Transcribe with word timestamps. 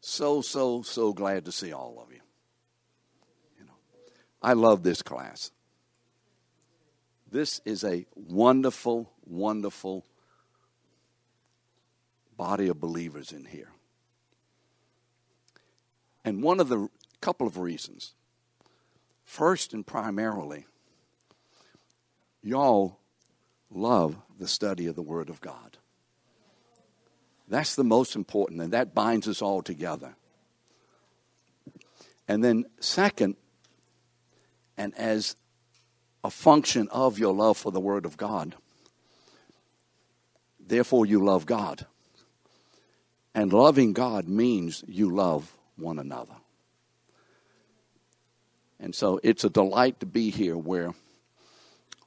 So, 0.00 0.40
so, 0.40 0.82
so 0.82 1.12
glad 1.12 1.44
to 1.44 1.52
see 1.52 1.72
all 1.72 2.02
of 2.02 2.12
you. 2.12 2.20
You 3.58 3.66
know, 3.66 3.72
I 4.42 4.54
love 4.54 4.82
this 4.82 5.02
class. 5.02 5.50
This 7.30 7.60
is 7.64 7.84
a 7.84 8.06
wonderful, 8.14 9.12
wonderful 9.24 10.04
body 12.36 12.68
of 12.68 12.80
believers 12.80 13.32
in 13.32 13.44
here. 13.44 13.70
And 16.24 16.42
one 16.42 16.60
of 16.60 16.68
the 16.68 16.88
couple 17.20 17.46
of 17.46 17.58
reasons. 17.58 18.14
First 19.24 19.72
and 19.72 19.86
primarily, 19.86 20.66
y'all 22.42 22.98
love 23.70 24.16
the 24.38 24.48
study 24.48 24.86
of 24.86 24.96
the 24.96 25.02
Word 25.02 25.28
of 25.28 25.40
God. 25.40 25.76
That's 27.50 27.74
the 27.74 27.84
most 27.84 28.14
important, 28.16 28.62
and 28.62 28.72
that 28.72 28.94
binds 28.94 29.28
us 29.28 29.42
all 29.42 29.60
together. 29.60 30.14
And 32.28 32.44
then, 32.44 32.64
second, 32.78 33.36
and 34.78 34.94
as 34.96 35.34
a 36.22 36.30
function 36.30 36.88
of 36.90 37.18
your 37.18 37.34
love 37.34 37.58
for 37.58 37.72
the 37.72 37.80
Word 37.80 38.06
of 38.06 38.16
God, 38.16 38.54
therefore 40.64 41.06
you 41.06 41.24
love 41.24 41.44
God. 41.44 41.86
And 43.34 43.52
loving 43.52 43.92
God 43.92 44.28
means 44.28 44.84
you 44.86 45.10
love 45.10 45.52
one 45.76 45.98
another. 45.98 46.34
And 48.78 48.94
so 48.94 49.20
it's 49.22 49.44
a 49.44 49.50
delight 49.50 50.00
to 50.00 50.06
be 50.06 50.30
here 50.30 50.56
where 50.56 50.94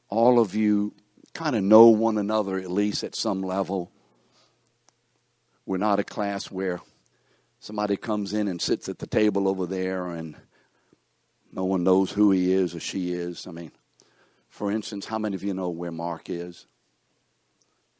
all 0.09 0.39
of 0.39 0.55
you 0.55 0.93
kind 1.33 1.55
of 1.55 1.63
know 1.63 1.87
one 1.87 2.17
another, 2.17 2.57
at 2.57 2.71
least 2.71 3.03
at 3.03 3.15
some 3.15 3.41
level. 3.41 3.91
We're 5.65 5.77
not 5.77 5.99
a 5.99 6.03
class 6.03 6.51
where 6.51 6.81
somebody 7.59 7.95
comes 7.95 8.33
in 8.33 8.47
and 8.47 8.61
sits 8.61 8.89
at 8.89 8.99
the 8.99 9.07
table 9.07 9.47
over 9.47 9.65
there 9.65 10.07
and 10.07 10.35
no 11.51 11.63
one 11.63 11.83
knows 11.83 12.11
who 12.11 12.31
he 12.31 12.51
is 12.51 12.75
or 12.75 12.79
she 12.79 13.13
is. 13.13 13.47
I 13.47 13.51
mean, 13.51 13.71
for 14.49 14.71
instance, 14.71 15.05
how 15.05 15.17
many 15.17 15.35
of 15.35 15.43
you 15.43 15.53
know 15.53 15.69
where 15.69 15.91
Mark 15.91 16.29
is? 16.29 16.65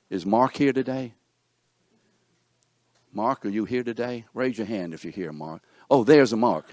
Is 0.09 0.25
Mark 0.25 0.56
here 0.56 0.73
today? 0.73 1.14
Mark, 3.14 3.45
are 3.45 3.50
you 3.50 3.66
here 3.66 3.84
today? 3.84 4.25
Raise 4.34 4.58
your 4.58 4.67
hand 4.67 4.94
if 4.94 5.06
you're 5.06 5.14
here, 5.14 5.31
Mark. 5.31 5.61
Oh, 5.89 6.03
there's 6.03 6.34
a 6.34 6.38
Mark. 6.38 6.66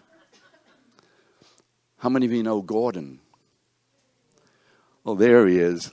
How 1.99 2.09
many 2.09 2.27
of 2.27 2.33
you 2.33 2.43
know 2.43 2.63
Gordon? 2.63 3.21
Oh, 5.05 5.15
there 5.15 5.47
he 5.47 5.59
is. 5.59 5.93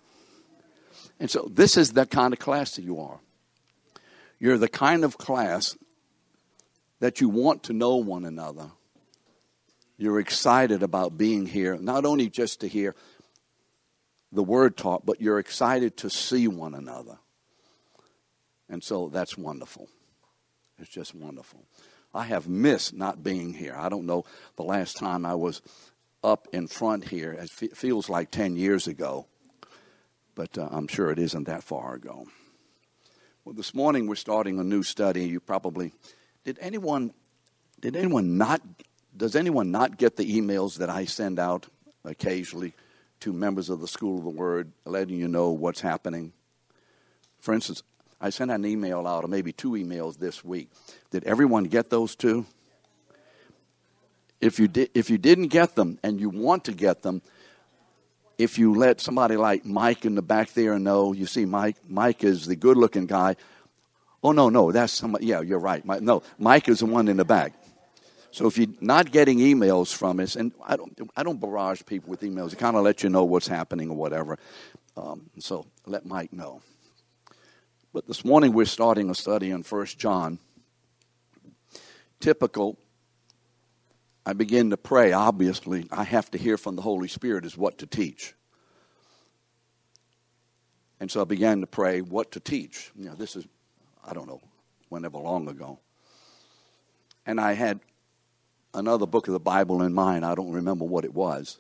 And 1.20 1.30
so 1.30 1.50
this 1.52 1.78
is 1.78 1.94
the 1.94 2.06
kind 2.06 2.34
of 2.34 2.40
class 2.40 2.76
that 2.76 2.84
you 2.84 3.00
are. 3.00 3.20
You're 4.40 4.58
the 4.58 4.68
kind 4.68 5.04
of 5.04 5.18
class 5.18 5.78
that 7.00 7.22
you 7.22 7.30
want 7.30 7.64
to 7.64 7.74
know 7.74 7.98
one 7.98 8.26
another. 8.26 8.72
You're 9.98 10.20
excited 10.20 10.84
about 10.84 11.18
being 11.18 11.46
here, 11.46 11.78
not 11.78 12.06
only 12.06 12.30
just 12.30 12.62
to 12.62 12.68
hear 12.68 12.96
the 14.32 14.44
word 14.44 14.78
taught, 14.78 15.06
but 15.06 15.22
you're 15.22 15.40
excited 15.40 15.98
to 15.98 16.10
see 16.10 16.48
one 16.48 16.76
another. 16.76 17.18
And 18.70 18.84
so 18.84 19.10
that's 19.10 19.38
wonderful. 19.38 19.88
It's 20.78 20.90
just 20.90 21.16
wonderful. 21.16 21.66
I 22.14 22.26
have 22.26 22.48
missed 22.48 22.94
not 22.94 23.24
being 23.24 23.54
here. 23.54 23.76
I 23.78 23.90
don't 23.90 24.06
know 24.06 24.26
the 24.56 24.64
last 24.64 24.98
time 24.98 25.26
I 25.26 25.36
was 25.36 25.62
up 26.24 26.48
in 26.52 26.68
front 26.68 27.06
here. 27.06 27.32
It 27.32 27.76
feels 27.76 28.10
like 28.10 28.32
10 28.32 28.56
years 28.56 28.88
ago 28.88 29.28
but 30.38 30.56
uh, 30.56 30.70
I'm 30.72 30.88
sure 30.88 31.10
it 31.10 31.18
isn't 31.18 31.46
that 31.46 31.64
far 31.64 31.96
ago. 31.96 32.28
Well, 33.48 33.54
this 33.54 33.74
morning 33.74 34.08
we're 34.08 34.16
starting 34.16 34.60
a 34.60 34.64
new 34.66 34.84
study. 34.84 35.24
You 35.24 35.40
probably 35.40 35.94
did 36.44 36.58
anyone 36.60 37.14
did 37.80 37.96
anyone 37.96 38.38
not 38.38 38.60
does 39.16 39.38
anyone 39.38 39.72
not 39.72 39.96
get 39.96 40.18
the 40.18 40.38
emails 40.38 40.80
that 40.80 40.90
I 40.90 41.06
send 41.06 41.40
out 41.40 41.66
occasionally 42.04 42.74
to 43.22 43.32
members 43.32 43.70
of 43.70 43.80
the 43.80 43.88
School 43.88 44.18
of 44.18 44.26
the 44.26 44.30
Word, 44.30 44.74
letting 44.84 45.18
you 45.18 45.30
know 45.30 45.52
what's 45.52 45.80
happening? 45.80 46.34
For 47.40 47.54
instance, 47.54 47.84
I 48.20 48.32
sent 48.32 48.52
an 48.52 48.66
email 48.66 49.08
out, 49.08 49.24
or 49.24 49.30
maybe 49.30 49.54
two 49.54 49.72
emails 49.72 50.18
this 50.18 50.44
week. 50.44 50.70
Did 51.12 51.24
everyone 51.24 51.64
get 51.64 51.90
those 51.90 52.18
two? 52.18 52.46
If 54.42 54.60
you 54.60 54.68
did, 54.68 54.90
if 54.94 55.10
you 55.10 55.18
didn't 55.18 55.48
get 55.48 55.76
them 55.76 56.00
and 56.04 56.20
you 56.20 56.28
want 56.28 56.66
to 56.66 56.74
get 56.74 57.02
them, 57.02 57.22
if 58.38 58.60
you 58.60 58.76
let 58.76 59.02
somebody 59.02 59.36
like 59.36 59.66
Mike 59.66 60.06
in 60.06 60.16
the 60.16 60.22
back 60.22 60.54
there 60.54 60.78
know, 60.78 61.14
you 61.14 61.26
see 61.26 61.46
Mike, 61.46 61.78
Mike 61.88 62.24
is 62.24 62.46
the 62.46 62.56
good 62.56 62.78
looking 62.78 63.08
guy. 63.08 63.36
Oh, 64.24 64.32
no, 64.32 64.50
no, 64.50 64.72
that's 64.72 64.94
somebody. 64.94 65.28
Yeah, 65.28 65.42
you're 65.42 65.60
right. 65.60 65.84
no, 65.86 66.24
Mike 66.38 66.70
is 66.70 66.80
the 66.80 66.86
one 66.86 67.08
in 67.08 67.18
the 67.18 67.26
back. 67.26 67.54
So 68.32 68.46
if 68.46 68.58
you're 68.58 68.68
not 68.82 69.12
getting 69.12 69.40
emails 69.40 69.94
from 69.94 70.20
us, 70.20 70.36
and 70.36 70.52
I 70.64 70.76
don't, 70.76 71.00
I 71.16 71.24
don't 71.24 71.40
barrage 71.40 71.82
people 71.86 72.12
with 72.12 72.22
emails, 72.22 72.54
I 72.54 72.58
kind 72.58 72.76
of 72.76 72.84
let 72.84 73.02
you 73.02 73.10
know 73.10 73.24
what's 73.24 73.48
happening 73.48 73.90
or 73.90 73.96
whatever. 73.96 74.38
Um, 74.96 75.30
so 75.40 75.66
let 75.86 76.06
Mike 76.06 76.34
know. 76.34 76.62
But 77.94 78.06
this 78.06 78.24
morning 78.24 78.54
we're 78.54 78.66
starting 78.66 79.10
a 79.10 79.16
study 79.16 79.52
on 79.52 79.64
First 79.64 79.98
John. 79.98 80.40
Typical 82.20 82.78
I 84.28 84.34
begin 84.34 84.72
to 84.72 84.78
pray, 84.78 85.14
obviously, 85.14 85.88
I 85.90 86.04
have 86.04 86.30
to 86.32 86.38
hear 86.38 86.58
from 86.58 86.76
the 86.76 86.82
Holy 86.82 87.08
Spirit 87.08 87.46
is 87.46 87.58
what 87.58 87.78
to 87.78 87.86
teach. 87.86 88.34
And 91.00 91.10
so 91.10 91.22
I 91.22 91.24
began 91.24 91.62
to 91.62 91.66
pray 91.66 92.02
what 92.02 92.34
to 92.34 92.42
teach. 92.42 92.92
You 92.98 93.06
know, 93.06 93.16
this 93.16 93.38
is, 93.38 93.48
I 94.06 94.14
don't 94.14 94.28
know, 94.28 94.42
whenever 94.90 95.18
long 95.18 95.48
ago. 95.48 95.80
And 97.26 97.40
I 97.40 97.54
had 97.54 97.80
another 98.74 99.06
book 99.06 99.30
of 99.30 99.32
the 99.32 99.40
Bible 99.40 99.82
in 99.82 99.94
mind. 99.94 100.26
I 100.26 100.36
don't 100.36 100.52
remember 100.52 100.84
what 100.84 101.06
it 101.06 101.14
was. 101.14 101.58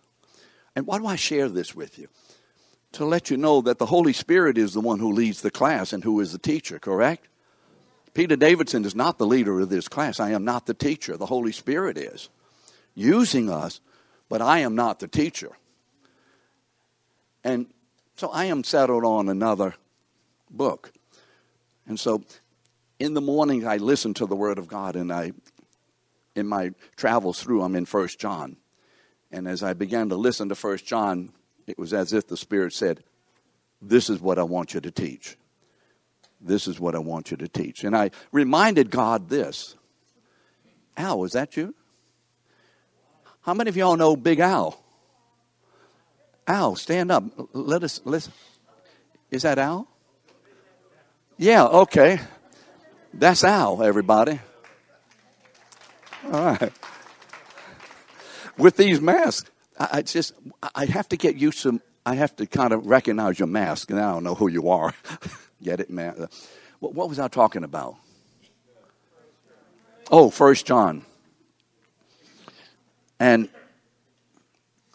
And 0.76 0.86
why 0.86 0.98
do 0.98 1.08
I 1.08 1.16
share 1.16 1.48
this 1.48 1.74
with 1.74 1.98
you? 1.98 2.10
To 2.94 3.06
let 3.06 3.30
you 3.30 3.38
know 3.38 3.62
that 3.62 3.78
the 3.78 3.86
Holy 3.86 4.12
Spirit 4.12 4.58
is 4.58 4.74
the 4.74 4.82
one 4.82 5.00
who 5.00 5.14
leads 5.14 5.42
the 5.42 5.52
class 5.52 5.94
and 5.94 6.04
who 6.04 6.20
is 6.20 6.34
the 6.34 6.38
teacher, 6.38 6.80
correct? 6.80 7.30
Peter 8.14 8.36
Davidson 8.36 8.84
is 8.84 8.94
not 8.94 9.20
the 9.20 9.26
leader 9.26 9.58
of 9.62 9.70
this 9.70 9.88
class. 9.88 10.20
I 10.20 10.32
am 10.32 10.44
not 10.44 10.66
the 10.66 10.74
teacher. 10.74 11.16
The 11.16 11.28
Holy 11.28 11.54
Spirit 11.54 11.98
is 11.98 12.28
using 12.98 13.50
us, 13.50 13.80
but 14.28 14.42
I 14.42 14.60
am 14.60 14.76
not 14.76 15.00
the 15.00 15.08
teacher. 15.08 15.52
And 17.44 17.68
so 18.16 18.30
I 18.30 18.46
am 18.46 18.64
settled 18.64 19.06
on 19.06 19.30
another 19.30 19.76
book. 20.50 20.92
And 21.86 22.00
so 22.00 22.24
in 23.00 23.14
the 23.14 23.22
morning 23.22 23.68
I 23.68 23.78
listen 23.78 24.14
to 24.16 24.26
the 24.26 24.36
word 24.36 24.58
of 24.58 24.68
God 24.68 24.96
and 24.96 25.14
I 25.14 25.32
in 26.36 26.48
my 26.48 26.72
travels 26.96 27.42
through 27.42 27.62
I'm 27.62 27.76
in 27.76 27.86
first 27.86 28.20
John. 28.20 28.58
And 29.32 29.48
as 29.48 29.64
I 29.64 29.74
began 29.74 30.10
to 30.10 30.16
listen 30.16 30.50
to 30.50 30.56
first 30.56 30.86
John, 30.86 31.32
it 31.68 31.78
was 31.78 31.94
as 31.94 32.14
if 32.14 32.28
the 32.28 32.38
Spirit 32.38 32.74
said, 32.74 33.04
This 33.82 34.10
is 34.10 34.20
what 34.20 34.40
I 34.40 34.44
want 34.44 34.74
you 34.74 34.82
to 34.82 34.92
teach. 34.92 35.38
This 36.40 36.68
is 36.68 36.80
what 36.80 36.96
I 36.96 37.00
want 37.00 37.32
you 37.32 37.38
to 37.38 37.48
teach. 37.48 37.84
And 37.84 37.96
I 37.96 38.12
reminded 38.32 38.90
God 38.90 39.30
this. 39.30 39.76
Al, 40.96 41.24
is 41.24 41.34
that 41.34 41.58
you? 41.58 41.76
How 43.48 43.54
many 43.54 43.70
of 43.70 43.78
y'all 43.78 43.96
know 43.96 44.18
Big 44.18 44.42
Al? 44.42 44.78
Al, 46.46 46.76
stand 46.76 47.14
up. 47.14 47.24
Let 47.54 47.82
us 47.82 48.02
listen. 48.04 48.34
Is 49.32 49.44
that 49.44 49.58
Al? 49.58 49.88
Yeah, 51.38 51.64
okay. 51.64 52.20
That's 53.14 53.46
Al, 53.46 53.82
everybody. 53.82 54.38
All 56.26 56.32
right. 56.32 56.74
With 58.58 58.76
these 58.76 59.00
masks, 59.00 59.50
I, 59.80 60.02
just 60.02 60.34
I 60.76 60.84
have 60.84 61.08
to 61.08 61.16
get 61.16 61.38
used 61.38 61.64
to. 61.64 61.80
I 62.06 62.16
have 62.16 62.36
to 62.36 62.48
kind 62.48 62.74
of 62.74 62.86
recognize 62.86 63.40
your 63.40 63.48
mask, 63.48 63.92
and 63.92 64.00
I 64.02 64.12
don't 64.12 64.26
know 64.26 64.36
who 64.36 64.50
you 64.50 64.68
are. 64.72 64.94
get 65.64 65.80
it, 65.80 65.90
man? 65.90 66.28
What, 66.80 66.94
what 66.94 67.08
was 67.08 67.18
I 67.18 67.30
talking 67.30 67.64
about? 67.64 67.96
Oh, 70.12 70.30
First 70.30 70.66
John. 70.66 71.06
And 73.20 73.50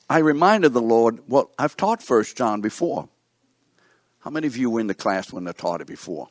I 0.08 0.18
reminded 0.18 0.72
the 0.72 0.82
Lord, 0.82 1.20
well, 1.28 1.50
I've 1.58 1.76
taught 1.76 2.02
First 2.02 2.36
John 2.36 2.60
before. 2.60 3.08
How 4.20 4.30
many 4.30 4.46
of 4.46 4.56
you 4.56 4.70
were 4.70 4.80
in 4.80 4.86
the 4.86 4.94
class 4.94 5.32
when 5.32 5.48
I 5.48 5.52
taught 5.52 5.80
it 5.80 5.86
before? 5.86 6.28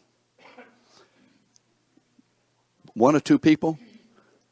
One 2.94 3.16
or 3.16 3.20
two 3.20 3.40
people? 3.40 3.80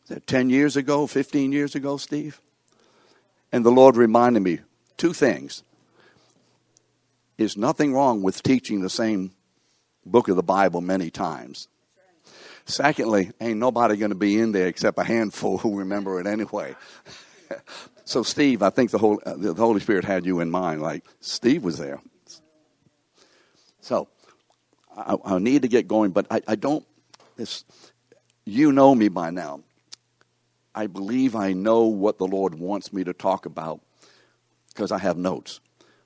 Is 0.03 0.09
that 0.09 0.27
10 0.27 0.49
years 0.49 0.75
ago, 0.75 1.07
15 1.07 1.51
years 1.51 1.75
ago, 1.75 1.97
Steve? 1.97 2.41
And 3.51 3.65
the 3.65 3.71
Lord 3.71 3.95
reminded 3.95 4.41
me 4.41 4.59
two 4.97 5.13
things. 5.13 5.63
There's 7.37 7.55
nothing 7.55 7.93
wrong 7.93 8.21
with 8.21 8.43
teaching 8.43 8.81
the 8.81 8.89
same 8.89 9.31
book 10.05 10.27
of 10.27 10.35
the 10.35 10.43
Bible 10.43 10.81
many 10.81 11.09
times. 11.09 11.67
Secondly, 12.65 13.31
ain't 13.39 13.59
nobody 13.59 13.95
going 13.95 14.11
to 14.11 14.15
be 14.15 14.39
in 14.39 14.51
there 14.51 14.67
except 14.67 14.99
a 14.99 15.03
handful 15.03 15.57
who 15.57 15.79
remember 15.79 16.19
it 16.19 16.27
anyway. 16.27 16.75
so, 18.05 18.23
Steve, 18.23 18.61
I 18.61 18.69
think 18.69 18.91
the, 18.91 18.97
whole, 18.97 19.21
uh, 19.25 19.35
the 19.35 19.53
Holy 19.53 19.79
Spirit 19.79 20.05
had 20.05 20.25
you 20.25 20.39
in 20.39 20.49
mind. 20.49 20.81
Like, 20.81 21.05
Steve 21.19 21.63
was 21.63 21.77
there. 21.77 21.99
So, 23.81 24.07
I, 24.95 25.15
I 25.25 25.39
need 25.39 25.63
to 25.63 25.67
get 25.67 25.87
going, 25.87 26.11
but 26.11 26.27
I, 26.29 26.41
I 26.47 26.55
don't. 26.55 26.85
This, 27.35 27.63
you 28.45 28.71
know 28.71 28.93
me 28.93 29.07
by 29.07 29.29
now. 29.29 29.61
I 30.75 30.87
believe 30.87 31.35
I 31.35 31.53
know 31.53 31.83
what 31.85 32.17
the 32.17 32.27
Lord 32.27 32.55
wants 32.55 32.93
me 32.93 33.03
to 33.03 33.13
talk 33.13 33.45
about 33.45 33.81
because 34.69 34.91
I 34.91 34.99
have 34.99 35.17
notes. 35.17 35.59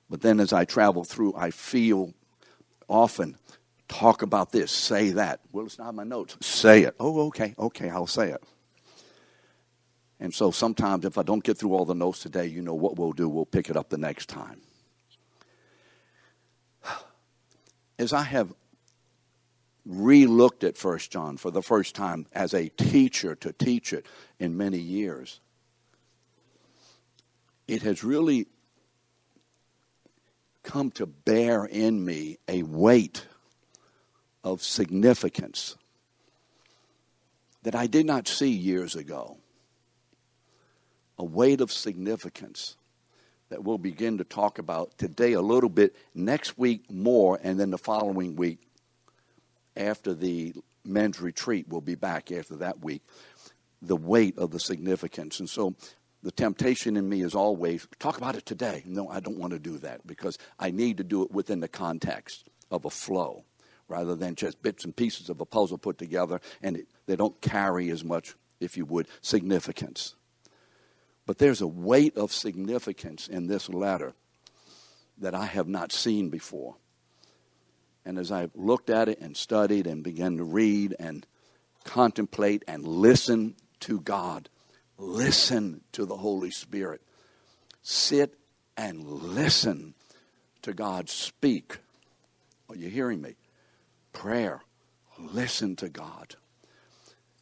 But 0.08 0.20
then 0.20 0.40
as 0.40 0.52
I 0.52 0.64
travel 0.64 1.04
through, 1.04 1.34
I 1.36 1.50
feel 1.50 2.14
often 2.88 3.36
talk 3.88 4.22
about 4.22 4.52
this, 4.52 4.70
say 4.72 5.10
that. 5.10 5.40
Well, 5.52 5.66
it's 5.66 5.78
not 5.78 5.94
my 5.94 6.04
notes. 6.04 6.36
Say 6.40 6.82
it. 6.82 6.94
Oh, 6.98 7.26
okay, 7.28 7.54
okay, 7.58 7.90
I'll 7.90 8.06
say 8.06 8.30
it. 8.30 8.42
And 10.20 10.32
so 10.32 10.50
sometimes 10.50 11.04
if 11.04 11.18
I 11.18 11.22
don't 11.22 11.42
get 11.42 11.58
through 11.58 11.74
all 11.74 11.84
the 11.84 11.94
notes 11.94 12.20
today, 12.20 12.46
you 12.46 12.62
know 12.62 12.74
what 12.74 12.96
we'll 12.96 13.12
do. 13.12 13.28
We'll 13.28 13.46
pick 13.46 13.68
it 13.68 13.76
up 13.76 13.88
the 13.88 13.98
next 13.98 14.28
time. 14.28 14.60
As 17.98 18.12
I 18.12 18.22
have 18.22 18.52
re-looked 19.86 20.64
at 20.64 20.76
First 20.76 21.10
John 21.10 21.36
for 21.36 21.50
the 21.50 21.62
first 21.62 21.94
time 21.94 22.26
as 22.32 22.54
a 22.54 22.68
teacher 22.70 23.34
to 23.36 23.52
teach 23.52 23.92
it 23.92 24.06
in 24.38 24.56
many 24.56 24.78
years, 24.78 25.40
it 27.68 27.82
has 27.82 28.02
really 28.02 28.46
come 30.62 30.90
to 30.92 31.06
bear 31.06 31.66
in 31.66 32.02
me 32.02 32.38
a 32.48 32.62
weight 32.62 33.26
of 34.42 34.62
significance 34.62 35.76
that 37.62 37.74
I 37.74 37.86
did 37.86 38.06
not 38.06 38.26
see 38.26 38.50
years 38.50 38.96
ago. 38.96 39.38
A 41.18 41.24
weight 41.24 41.60
of 41.60 41.70
significance 41.72 42.76
that 43.50 43.62
we'll 43.62 43.78
begin 43.78 44.18
to 44.18 44.24
talk 44.24 44.58
about 44.58 44.96
today 44.98 45.32
a 45.34 45.40
little 45.40 45.68
bit, 45.68 45.94
next 46.14 46.58
week 46.58 46.90
more, 46.90 47.38
and 47.42 47.60
then 47.60 47.70
the 47.70 47.78
following 47.78 48.36
week 48.36 48.58
after 49.76 50.14
the 50.14 50.54
men's 50.84 51.20
retreat, 51.20 51.66
we'll 51.68 51.80
be 51.80 51.94
back 51.94 52.30
after 52.32 52.56
that 52.56 52.82
week. 52.82 53.02
The 53.82 53.96
weight 53.96 54.38
of 54.38 54.50
the 54.50 54.60
significance. 54.60 55.40
And 55.40 55.48
so 55.48 55.74
the 56.22 56.32
temptation 56.32 56.96
in 56.96 57.08
me 57.08 57.22
is 57.22 57.34
always 57.34 57.86
talk 57.98 58.16
about 58.16 58.36
it 58.36 58.46
today. 58.46 58.82
No, 58.86 59.08
I 59.08 59.20
don't 59.20 59.38
want 59.38 59.52
to 59.52 59.58
do 59.58 59.78
that 59.78 60.06
because 60.06 60.38
I 60.58 60.70
need 60.70 60.96
to 60.98 61.04
do 61.04 61.22
it 61.22 61.30
within 61.30 61.60
the 61.60 61.68
context 61.68 62.48
of 62.70 62.84
a 62.84 62.90
flow 62.90 63.44
rather 63.88 64.14
than 64.14 64.34
just 64.34 64.62
bits 64.62 64.84
and 64.84 64.96
pieces 64.96 65.28
of 65.28 65.40
a 65.40 65.44
puzzle 65.44 65.76
put 65.76 65.98
together 65.98 66.40
and 66.62 66.78
it, 66.78 66.88
they 67.06 67.16
don't 67.16 67.38
carry 67.42 67.90
as 67.90 68.02
much, 68.02 68.34
if 68.58 68.76
you 68.76 68.86
would, 68.86 69.06
significance. 69.20 70.14
But 71.26 71.38
there's 71.38 71.60
a 71.60 71.66
weight 71.66 72.16
of 72.16 72.32
significance 72.32 73.28
in 73.28 73.46
this 73.46 73.68
letter 73.68 74.12
that 75.18 75.34
I 75.34 75.46
have 75.46 75.68
not 75.68 75.92
seen 75.92 76.28
before. 76.28 76.76
And 78.04 78.18
as 78.18 78.30
I 78.30 78.50
looked 78.54 78.90
at 78.90 79.08
it 79.08 79.20
and 79.20 79.36
studied 79.36 79.86
and 79.86 80.04
began 80.04 80.36
to 80.36 80.44
read 80.44 80.94
and 80.98 81.26
contemplate 81.84 82.62
and 82.68 82.86
listen 82.86 83.54
to 83.80 84.00
God, 84.00 84.48
listen 84.98 85.80
to 85.92 86.04
the 86.04 86.16
Holy 86.16 86.50
Spirit, 86.50 87.00
sit 87.82 88.34
and 88.76 89.06
listen 89.06 89.94
to 90.62 90.74
God 90.74 91.08
speak. 91.08 91.78
Are 92.68 92.76
you 92.76 92.88
hearing 92.88 93.22
me? 93.22 93.36
Prayer, 94.12 94.60
listen 95.18 95.76
to 95.76 95.88
God. 95.88 96.36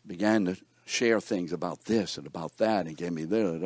Began 0.07 0.45
to 0.47 0.57
share 0.85 1.21
things 1.21 1.53
about 1.53 1.85
this 1.85 2.19
and 2.19 2.27
about 2.27 2.59
that 2.59 2.87
and 2.87 2.97
gave 2.97 3.13
me 3.13 3.25
this, 3.25 3.63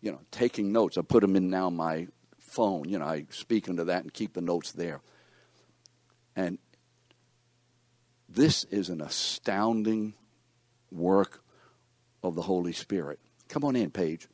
you 0.00 0.12
know, 0.12 0.20
taking 0.30 0.72
notes. 0.72 0.98
I 0.98 1.02
put 1.02 1.20
them 1.20 1.36
in 1.36 1.50
now 1.50 1.70
my 1.70 2.08
phone. 2.38 2.88
You 2.88 2.98
know, 2.98 3.04
I 3.04 3.26
speak 3.30 3.68
into 3.68 3.84
that 3.84 4.02
and 4.02 4.12
keep 4.12 4.34
the 4.34 4.40
notes 4.40 4.72
there. 4.72 5.00
And 6.34 6.58
this 8.28 8.64
is 8.64 8.88
an 8.88 9.00
astounding 9.00 10.14
work 10.90 11.42
of 12.22 12.34
the 12.34 12.42
Holy 12.42 12.72
Spirit. 12.72 13.18
Come 13.48 13.64
on 13.64 13.76
in, 13.76 13.90
Paige. 13.90 14.28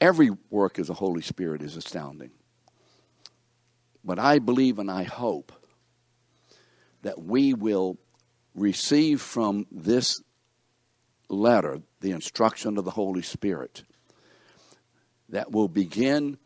Every 0.00 0.30
work 0.50 0.78
of 0.78 0.86
the 0.86 0.94
Holy 0.94 1.22
Spirit 1.22 1.62
is 1.62 1.76
astounding. 1.76 2.30
But 4.04 4.18
I 4.18 4.38
believe 4.38 4.78
and 4.78 4.90
I 4.90 5.04
hope 5.04 5.52
that 7.02 7.22
we 7.22 7.54
will 7.54 7.98
receive 8.54 9.20
from 9.20 9.66
this 9.70 10.20
letter 11.34 11.80
the 12.00 12.12
instruction 12.12 12.78
of 12.78 12.84
the 12.84 12.92
Holy 12.92 13.22
Spirit 13.22 13.82
that 15.28 15.52
will 15.52 15.68
begin 15.68 16.38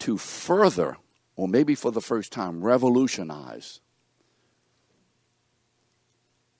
to 0.00 0.16
further 0.16 0.96
or 1.40 1.48
maybe 1.48 1.74
for 1.74 1.90
the 1.90 2.02
first 2.02 2.32
time, 2.32 2.62
revolutionize 2.62 3.80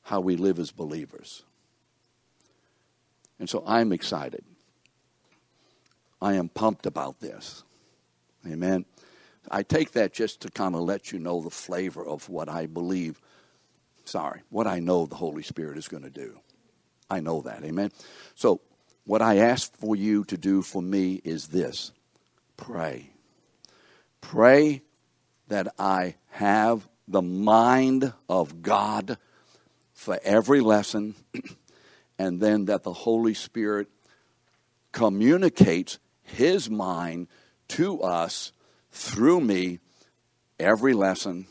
how 0.01 0.21
we 0.21 0.37
live 0.37 0.59
as 0.59 0.71
believers. 0.71 1.43
And 3.39 3.47
so 3.47 3.63
I'm 3.67 3.93
excited. 3.93 4.43
I 6.19 6.33
am 6.33 6.49
pumped 6.49 6.87
about 6.87 7.21
this. 7.21 7.63
Amen. 8.51 8.87
I 9.51 9.63
take 9.63 9.93
that 9.93 10.15
just 10.15 10.41
to 10.41 10.51
kind 10.51 10.75
of 10.75 10.81
let 10.81 11.13
you 11.13 11.19
know 11.19 11.43
the 11.43 11.51
flavor 11.51 12.03
of 12.03 12.31
what 12.31 12.49
I 12.49 12.65
believe, 12.65 13.21
sorry, 14.07 14.41
what 14.49 14.67
I 14.67 14.79
know 14.79 15.05
the 15.05 15.17
Holy 15.17 15.43
Spirit 15.43 15.77
is 15.77 15.89
going 15.89 16.05
to 16.05 16.11
do. 16.11 16.41
I 17.11 17.21
know 17.21 17.43
that. 17.43 17.65
Amen. 17.65 17.91
So, 18.35 18.61
what 19.05 19.23
I 19.23 19.39
ask 19.39 19.75
for 19.77 19.97
you 19.97 20.25
to 20.27 20.37
do 20.37 20.63
for 20.63 20.81
me 20.81 21.21
is 21.25 21.49
this 21.49 21.91
pray. 22.57 23.11
Pray 24.21 24.83
that 25.49 25.75
I 25.79 26.15
have 26.29 26.87
the 27.09 27.23
mind 27.23 28.13
of 28.29 28.63
God 28.63 29.19
for 29.93 30.19
every 30.23 30.61
lesson, 30.61 31.17
and 32.19 32.41
then 32.41 32.67
that 32.67 32.85
the 32.85 32.93
Holy 32.93 33.35
Spirit 33.35 33.89
communicates 34.93 35.99
His 36.23 36.71
mind 36.71 37.27
to 37.69 38.01
us 38.03 38.53
through 38.93 39.41
me 39.41 39.81
every 40.61 40.95
lesson, 40.95 41.47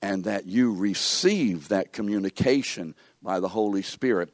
and 0.00 0.24
that 0.24 0.46
you 0.46 0.74
receive 0.74 1.68
that 1.68 1.92
communication 1.92 2.96
by 3.22 3.40
the 3.40 3.48
Holy 3.48 3.82
Spirit 3.82 4.30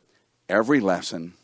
every 0.48 0.80
lesson. 0.80 1.34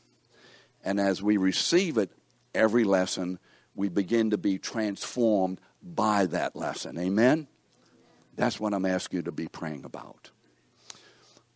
And 0.84 1.00
as 1.00 1.22
we 1.22 1.36
receive 1.36 1.98
it 1.98 2.10
every 2.54 2.84
lesson, 2.84 3.38
we 3.74 3.88
begin 3.88 4.30
to 4.30 4.38
be 4.38 4.58
transformed 4.58 5.60
by 5.82 6.26
that 6.26 6.56
lesson. 6.56 6.98
Amen? 6.98 7.48
That's 8.36 8.58
what 8.58 8.74
I'm 8.74 8.86
asking 8.86 9.18
you 9.18 9.22
to 9.24 9.32
be 9.32 9.48
praying 9.48 9.84
about. 9.84 10.30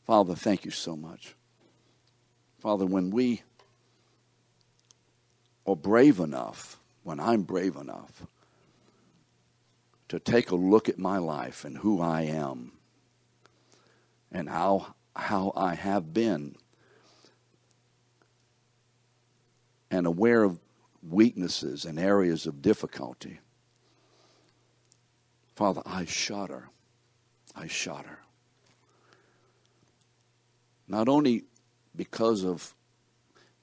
Father, 0.06 0.35
thank 0.35 0.64
you 0.64 0.70
so 0.70 0.96
much. 0.96 1.35
Father, 2.59 2.87
when 2.87 3.11
we 3.11 3.42
are 5.66 5.76
brave 5.76 6.18
enough, 6.18 6.78
when 7.02 7.21
I'm 7.21 7.42
brave 7.42 7.76
enough 7.76 8.26
to 10.09 10.18
take 10.18 10.50
a 10.50 10.57
look 10.57 10.88
at 10.88 10.99
my 10.99 11.18
life 11.18 11.64
and 11.64 11.76
who 11.76 12.00
I 12.00 12.23
am 12.23 12.73
and 14.33 14.49
how, 14.49 14.95
how 15.18 15.52
I 15.56 15.75
have 15.75 16.14
been 16.14 16.54
and 19.90 20.06
aware 20.06 20.44
of 20.44 20.60
weaknesses 21.02 21.84
and 21.84 21.98
areas 21.98 22.46
of 22.46 22.62
difficulty. 22.62 23.40
Father, 25.56 25.82
I 25.84 26.04
shudder. 26.04 26.68
I 27.56 27.66
shudder. 27.66 28.20
Not 30.87 31.08
only 31.08 31.44
because 31.96 32.44
of 32.44 32.75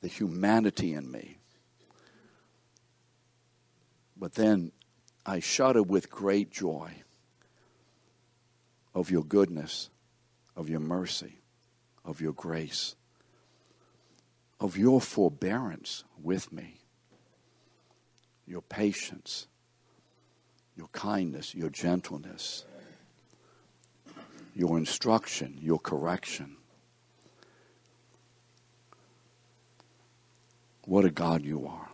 the 0.01 0.09
humanity 0.09 0.93
in 0.93 1.09
me, 1.09 1.37
but 4.17 4.33
then 4.33 4.73
I 5.25 5.39
shudder 5.39 5.81
with 5.81 6.09
great 6.09 6.51
joy 6.51 6.91
of 8.93 9.09
your 9.09 9.23
goodness, 9.23 9.89
of 10.55 10.69
your 10.69 10.79
mercy, 10.79 11.39
of 12.05 12.21
your 12.21 12.33
grace, 12.33 12.95
of 14.59 14.77
your 14.77 15.01
forbearance 15.01 16.03
with 16.21 16.51
me 16.51 16.79
your 18.47 18.61
patience, 18.61 19.47
your 20.75 20.87
kindness, 20.89 21.55
your 21.55 21.69
gentleness, 21.69 22.65
your 24.53 24.77
instruction, 24.77 25.57
your 25.61 25.79
correction. 25.79 26.57
What 30.85 31.05
a 31.05 31.09
God 31.09 31.43
you 31.43 31.65
are. 31.67 31.89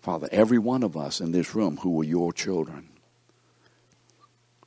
Father, 0.00 0.28
every 0.30 0.58
one 0.58 0.82
of 0.82 0.96
us 0.96 1.20
in 1.20 1.32
this 1.32 1.54
room 1.54 1.78
who 1.78 2.00
are 2.00 2.04
your 2.04 2.32
children 2.32 2.88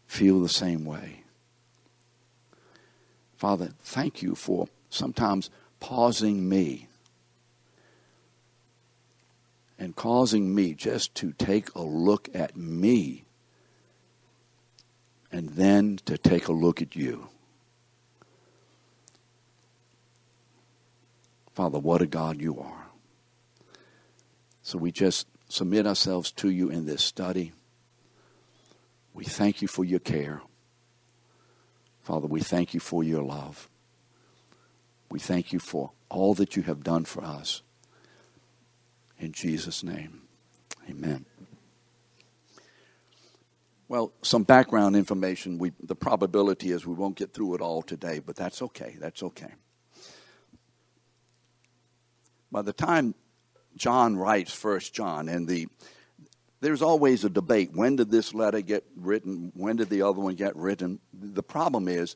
feel 0.06 0.42
the 0.42 0.50
same 0.50 0.86
way. 0.86 1.23
Father, 3.36 3.70
thank 3.84 4.22
you 4.22 4.36
for 4.36 4.68
sometimes 4.90 5.50
pausing 5.80 6.48
me 6.48 6.88
and 9.78 9.96
causing 9.96 10.56
me 10.56 10.74
just 10.74 11.13
to 11.16 11.34
take 11.34 11.74
a 11.75 11.82
look 11.82 12.30
at 12.34 12.56
me 12.56 13.25
and 15.32 15.50
then 15.50 16.00
to 16.06 16.18
take 16.18 16.48
a 16.48 16.54
look 16.54 16.82
at 16.82 16.96
you. 16.96 17.28
Father, 21.54 21.80
what 21.80 22.02
a 22.02 22.08
God 22.08 22.40
you 22.40 22.60
are. 22.60 22.88
So 24.62 24.78
we 24.78 24.92
just 24.92 25.28
submit 25.50 25.86
ourselves 25.86 26.32
to 26.32 26.50
you 26.50 26.70
in 26.70 26.86
this 26.86 27.04
study. 27.04 27.52
We 29.13 29.25
thank 29.25 29.62
you 29.62 29.68
for 29.68 29.84
your 29.84 30.00
care. 30.00 30.42
Father, 32.04 32.28
we 32.28 32.42
thank 32.42 32.74
you 32.74 32.80
for 32.80 33.04
your 33.04 33.24
love. 33.24 33.70
We 35.10 35.20
thank 35.20 35.54
you 35.54 35.60
for 35.60 35.92
all 36.10 36.34
that 36.36 36.56
you 36.56 36.64
have 36.64 36.84
done 36.84 37.06
for 37.06 37.24
us. 37.24 37.62
In 39.18 39.32
Jesus' 39.32 39.84
name, 39.84 40.24
amen. 40.90 41.26
Well, 43.88 44.12
some 44.22 44.44
background 44.44 44.96
information. 44.96 45.60
We, 45.60 45.72
the 45.82 45.96
probability 45.96 46.72
is 46.72 46.86
we 46.86 46.94
won't 46.94 47.16
get 47.16 47.34
through 47.34 47.56
it 47.56 47.62
all 47.62 47.82
today, 47.82 48.20
but 48.20 48.36
that's 48.36 48.62
okay. 48.62 48.98
That's 49.00 49.24
okay. 49.24 49.54
By 52.52 52.64
the 52.64 52.74
time 52.74 53.16
John 53.76 54.16
writes 54.16 54.54
First 54.54 54.94
John, 54.94 55.30
and 55.30 55.48
the 55.48 55.68
there's 56.63 56.82
always 56.82 57.25
a 57.25 57.29
debate. 57.29 57.72
When 57.74 57.98
did 57.98 58.10
this 58.10 58.34
letter 58.34 58.62
get 58.62 58.86
written? 58.96 59.51
When 59.53 59.75
did 59.75 59.89
the 59.89 60.01
other 60.03 60.22
one 60.22 60.36
get 60.36 60.55
written? 60.55 61.00
The 61.13 61.43
problem 61.43 61.89
is, 61.89 62.15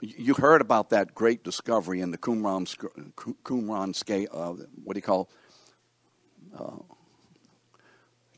you 0.00 0.34
heard 0.34 0.60
about 0.60 0.90
that 0.90 1.14
great 1.14 1.44
discovery 1.44 2.00
in 2.00 2.10
the 2.10 2.18
Qumran, 2.18 2.66
Qumran 3.14 3.94
scale, 3.94 4.28
uh, 4.32 4.64
what 4.82 4.94
do 4.94 4.98
you 4.98 5.02
call 5.02 5.30
uh, 6.56 6.78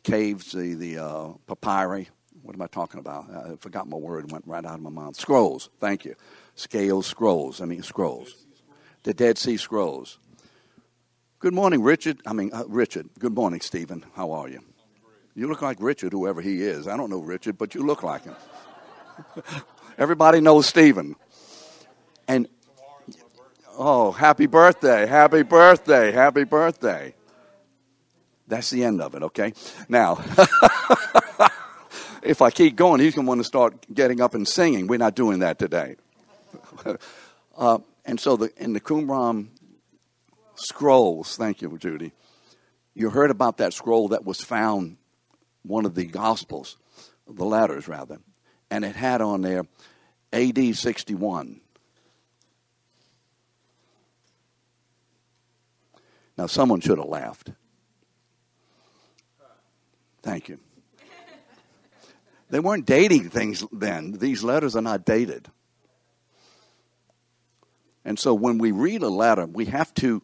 caves, 0.03 0.53
the, 0.53 0.75
the 0.75 0.99
uh, 0.99 1.29
papyri. 1.47 2.09
What 2.43 2.55
am 2.55 2.63
I 2.63 2.67
talking 2.67 3.01
about? 3.01 3.31
I 3.31 3.57
forgot 3.57 3.89
my 3.89 3.97
word, 3.97 4.31
went 4.31 4.47
right 4.47 4.65
out 4.65 4.75
of 4.75 4.83
my 4.83 4.91
mouth. 4.91 5.17
Scrolls, 5.17 5.71
thank 5.79 6.05
you. 6.05 6.15
Scales, 6.55 7.07
scrolls, 7.07 7.61
I 7.61 7.65
mean 7.65 7.83
scrolls. 7.83 8.47
The 9.03 9.15
Dead 9.15 9.39
Sea 9.39 9.57
Scrolls. 9.57 10.19
Good 11.39 11.55
morning, 11.55 11.83
Richard. 11.83 12.21
I 12.27 12.35
mean, 12.35 12.51
uh, 12.53 12.65
Richard. 12.69 13.09
Good 13.19 13.35
morning, 13.35 13.63
Stephen. 13.63 14.05
How 14.15 14.33
are 14.33 14.49
you? 14.49 14.61
You 15.35 15.49
look 15.49 15.63
like 15.63 15.79
Richard, 15.81 16.13
whoever 16.13 16.41
he 16.41 16.63
is. 16.63 16.89
I 16.89 16.97
don't 16.97 17.11
know 17.11 17.21
Richard, 17.21 17.57
but 17.57 17.75
you 17.75 17.85
look 17.85 18.03
like 18.03 18.25
him. 18.25 18.35
Everybody 19.99 20.41
knows 20.41 20.67
Stephen. 20.67 21.17
And, 22.27 22.49
oh, 23.77 24.13
happy 24.13 24.47
birthday, 24.47 25.07
happy 25.07 25.43
birthday, 25.43 26.13
happy 26.13 26.45
birthday. 26.45 27.15
That's 28.47 28.71
the 28.71 28.85
end 28.85 29.01
of 29.01 29.15
it, 29.15 29.23
okay? 29.23 29.53
Now, 29.89 30.15
if 32.23 32.43
I 32.43 32.51
keep 32.51 32.75
going, 32.75 33.01
he's 33.01 33.15
going 33.15 33.25
to 33.25 33.29
want 33.29 33.41
to 33.41 33.45
start 33.45 33.87
getting 33.95 34.21
up 34.21 34.35
and 34.35 34.47
singing. 34.47 34.89
We're 34.89 34.99
not 34.99 35.15
doing 35.15 35.41
that 35.41 35.59
today. 35.59 35.97
uh, 37.57 37.79
and 38.05 38.19
so 38.19 38.37
the, 38.37 38.53
in 38.57 38.73
the 38.73 38.81
Qumran 38.81 39.49
scrolls. 40.57 41.37
Thank 41.37 41.63
you, 41.63 41.79
Judy. 41.79 42.13
You 42.95 43.11
heard 43.11 43.31
about 43.31 43.59
that 43.59 43.73
scroll 43.73 44.09
that 44.09 44.25
was 44.25 44.41
found, 44.41 44.97
one 45.63 45.87
of 45.87 45.95
the 45.95 46.05
Gospels, 46.05 46.77
the 47.29 47.45
letters 47.45 47.89
rather, 47.89 48.19
and 48.71 48.85
it 48.85 48.97
had 48.97 49.21
on 49.21 49.43
there 49.43 49.67
AD 50.33 50.77
61. 50.77 51.61
Now, 56.39 56.47
someone 56.47 56.81
should 56.81 56.99
have 56.99 57.07
laughed. 57.07 57.51
Thank 60.23 60.49
you. 60.49 60.59
They 62.51 62.61
weren't 62.61 62.87
dating 62.87 63.31
things 63.31 63.65
then. 63.71 64.13
These 64.13 64.43
letters 64.43 64.75
are 64.75 64.83
not 64.83 65.05
dated. 65.05 65.49
And 68.05 68.19
so 68.19 68.35
when 68.35 68.59
we 68.59 68.73
read 68.73 69.03
a 69.03 69.09
letter, 69.09 69.47
we 69.47 69.67
have 69.67 69.95
to 69.95 70.23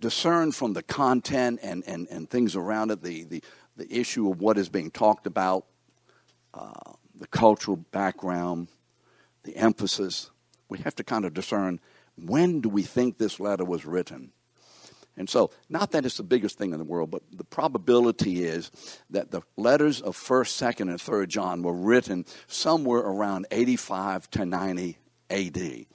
discern 0.00 0.50
from 0.52 0.72
the 0.72 0.82
content 0.82 1.60
and, 1.62 1.84
and, 1.86 2.08
and 2.10 2.28
things 2.28 2.56
around 2.56 2.90
it 2.90 3.02
the, 3.02 3.24
the, 3.24 3.42
the 3.76 3.92
issue 3.92 4.30
of 4.30 4.40
what 4.40 4.58
is 4.58 4.68
being 4.68 4.90
talked 4.90 5.26
about, 5.26 5.66
uh, 6.54 6.92
the 7.14 7.26
cultural 7.26 7.76
background, 7.76 8.68
the 9.44 9.56
emphasis. 9.56 10.30
We 10.68 10.78
have 10.78 10.94
to 10.96 11.04
kind 11.04 11.24
of 11.24 11.34
discern 11.34 11.80
when 12.16 12.60
do 12.60 12.68
we 12.68 12.82
think 12.82 13.18
this 13.18 13.40
letter 13.40 13.64
was 13.64 13.86
written? 13.86 14.32
And 15.16 15.28
so, 15.28 15.50
not 15.68 15.90
that 15.90 16.06
it's 16.06 16.16
the 16.16 16.22
biggest 16.22 16.56
thing 16.56 16.72
in 16.72 16.78
the 16.78 16.84
world, 16.84 17.10
but 17.10 17.22
the 17.32 17.44
probability 17.44 18.44
is 18.44 18.70
that 19.10 19.30
the 19.30 19.42
letters 19.56 20.00
of 20.00 20.16
1st, 20.16 20.74
2nd, 20.74 20.80
and 20.82 20.98
3rd 20.98 21.28
John 21.28 21.62
were 21.62 21.74
written 21.74 22.24
somewhere 22.46 23.00
around 23.00 23.46
85 23.50 24.30
to 24.30 24.46
90 24.46 24.98
AD, 25.28 25.86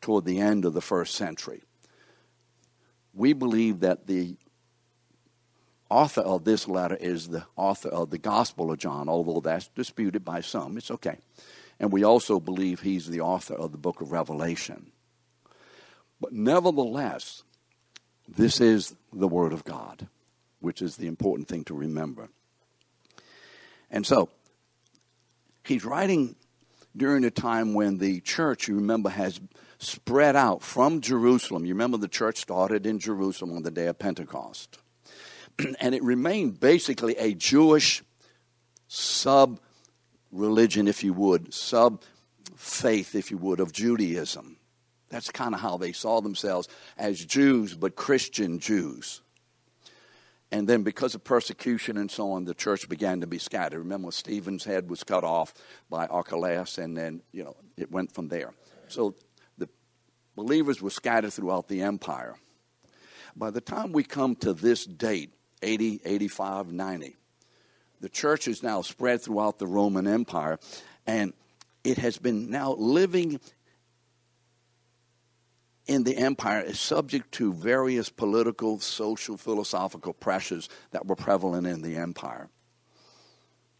toward 0.00 0.24
the 0.24 0.40
end 0.40 0.64
of 0.64 0.74
the 0.74 0.82
first 0.82 1.14
century 1.14 1.62
we 3.14 3.32
believe 3.32 3.80
that 3.80 4.06
the 4.06 4.36
author 5.94 6.22
of 6.22 6.44
this 6.44 6.66
letter 6.66 6.96
is 6.96 7.28
the 7.28 7.44
author 7.54 7.88
of 7.88 8.10
the 8.10 8.18
Gospel 8.18 8.72
of 8.72 8.78
John, 8.78 9.08
although 9.08 9.40
that's 9.40 9.68
disputed 9.68 10.24
by 10.24 10.40
some. 10.40 10.76
It's 10.76 10.90
okay. 10.90 11.18
And 11.78 11.92
we 11.92 12.02
also 12.02 12.40
believe 12.40 12.80
he's 12.80 13.08
the 13.08 13.20
author 13.20 13.54
of 13.54 13.70
the 13.70 13.78
book 13.78 14.00
of 14.00 14.10
Revelation. 14.10 14.90
But 16.20 16.32
nevertheless, 16.32 17.44
this 18.28 18.60
is 18.60 18.94
the 19.12 19.28
Word 19.28 19.52
of 19.52 19.64
God, 19.64 20.08
which 20.60 20.82
is 20.82 20.96
the 20.96 21.06
important 21.06 21.46
thing 21.46 21.64
to 21.64 21.74
remember. 21.74 22.28
And 23.90 24.04
so, 24.04 24.28
he's 25.64 25.84
writing 25.84 26.34
during 26.96 27.24
a 27.24 27.30
time 27.30 27.72
when 27.72 27.98
the 27.98 28.20
church, 28.20 28.66
you 28.66 28.74
remember, 28.76 29.10
has 29.10 29.40
spread 29.78 30.34
out 30.34 30.62
from 30.62 31.00
Jerusalem. 31.00 31.64
You 31.64 31.74
remember 31.74 31.98
the 31.98 32.08
church 32.08 32.38
started 32.38 32.84
in 32.84 32.98
Jerusalem 32.98 33.56
on 33.56 33.62
the 33.62 33.70
day 33.70 33.86
of 33.86 33.98
Pentecost. 33.98 34.78
and 35.80 35.94
it 35.94 36.02
remained 36.02 36.60
basically 36.60 37.16
a 37.16 37.34
Jewish 37.34 38.02
sub 38.88 39.60
religion, 40.30 40.88
if 40.88 41.04
you 41.04 41.12
would, 41.12 41.54
sub 41.54 42.02
faith, 42.56 43.14
if 43.14 43.30
you 43.30 43.38
would, 43.38 43.60
of 43.60 43.72
Judaism. 43.72 44.56
That's 45.10 45.30
kind 45.30 45.54
of 45.54 45.60
how 45.60 45.76
they 45.76 45.92
saw 45.92 46.20
themselves 46.20 46.68
as 46.98 47.24
Jews, 47.24 47.74
but 47.74 47.94
Christian 47.94 48.58
Jews. 48.58 49.20
And 50.50 50.68
then, 50.68 50.82
because 50.82 51.14
of 51.14 51.24
persecution 51.24 51.96
and 51.96 52.10
so 52.10 52.32
on, 52.32 52.44
the 52.44 52.54
church 52.54 52.88
began 52.88 53.20
to 53.22 53.26
be 53.26 53.38
scattered. 53.38 53.78
Remember, 53.78 54.12
Stephen's 54.12 54.64
head 54.64 54.88
was 54.88 55.02
cut 55.02 55.24
off 55.24 55.52
by 55.90 56.06
Archelaus, 56.06 56.78
and 56.78 56.96
then, 56.96 57.22
you 57.32 57.42
know, 57.42 57.56
it 57.76 57.90
went 57.90 58.12
from 58.12 58.28
there. 58.28 58.52
So 58.88 59.16
the 59.58 59.68
believers 60.36 60.80
were 60.80 60.90
scattered 60.90 61.32
throughout 61.32 61.66
the 61.66 61.82
empire. 61.82 62.36
By 63.34 63.50
the 63.50 63.60
time 63.60 63.90
we 63.90 64.04
come 64.04 64.36
to 64.36 64.52
this 64.52 64.84
date, 64.84 65.33
80, 65.64 66.02
85, 66.04 66.72
90, 66.72 67.16
the 68.00 68.08
church 68.08 68.48
is 68.48 68.62
now 68.62 68.82
spread 68.82 69.22
throughout 69.22 69.58
the 69.58 69.66
Roman 69.66 70.06
Empire, 70.06 70.58
and 71.06 71.32
it 71.82 71.98
has 71.98 72.18
been 72.18 72.50
now 72.50 72.74
living 72.74 73.40
in 75.86 76.04
the 76.04 76.16
empire 76.16 76.62
is 76.62 76.80
subject 76.80 77.32
to 77.32 77.52
various 77.52 78.08
political, 78.08 78.80
social, 78.80 79.36
philosophical 79.36 80.14
pressures 80.14 80.68
that 80.92 81.06
were 81.06 81.16
prevalent 81.16 81.66
in 81.66 81.82
the 81.82 81.96
empire. 81.96 82.48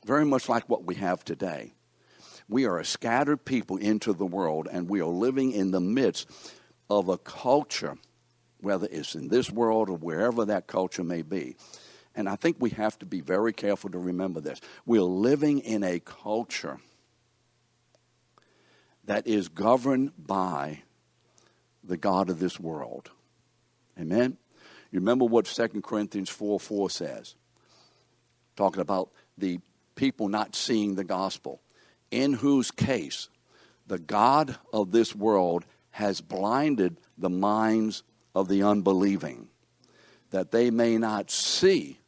Very 0.05 0.27
much 0.27 0.49
like 0.49 0.69
what 0.69 0.85
we 0.85 0.97
have 0.97 1.25
today. 1.25 1.73
We 2.47 2.67
are 2.67 2.79
a 2.79 2.85
scattered 2.85 3.45
people 3.47 3.79
into 3.79 4.13
the 4.13 4.27
world, 4.27 4.69
and 4.71 4.89
we 4.89 5.01
are 5.01 5.07
living 5.07 5.53
in 5.53 5.71
the 5.71 5.81
midst 5.81 6.29
of 6.91 7.09
a 7.09 7.17
culture, 7.17 7.97
whether 8.65 8.89
it's 8.91 9.15
in 9.15 9.29
this 9.29 9.51
world 9.51 9.89
or 9.89 9.97
wherever 9.97 10.45
that 10.47 10.67
culture 10.67 11.05
may 11.05 11.23
be. 11.23 11.57
And 12.17 12.29
I 12.29 12.37
think 12.37 12.57
we 12.59 12.71
have 12.71 12.99
to 13.01 13.07
be 13.07 13.21
very 13.21 13.53
careful 13.53 13.91
to 13.91 13.99
remember 13.99 14.41
this. 14.41 14.61
We're 14.87 15.03
living 15.03 15.61
in 15.61 15.83
a 15.83 16.01
culture 16.01 16.79
that 19.05 19.27
is 19.27 19.49
governed 19.49 20.13
by 20.17 20.83
the 21.83 21.97
God 21.97 22.31
of 22.31 22.39
this 22.39 22.59
world. 22.59 23.11
Amen? 23.99 24.39
You 24.91 25.01
remember 25.01 25.25
what 25.25 25.47
2 25.47 25.83
Corinthians 25.83 26.31
4 26.31 26.59
4 26.59 26.91
says? 26.91 27.35
Talking 28.57 28.81
about 28.81 29.11
the 29.37 29.59
people 29.97 30.29
not 30.29 30.55
seeing 30.55 30.95
the 30.95 31.05
gospel 31.05 31.61
in 32.11 32.33
whose 32.33 32.71
case 32.71 33.29
the 33.87 33.99
God 33.99 34.57
of 34.73 34.93
this 34.93 35.15
world 35.15 35.65
has 35.91 36.21
blinded 36.21 36.97
the 37.19 37.31
minds 37.31 38.03
of 38.35 38.49
the 38.49 38.63
unbelieving, 38.63 39.49
that 40.31 40.51
they 40.51 40.71
may 40.71 40.99
not 40.99 41.31
see 41.31 41.99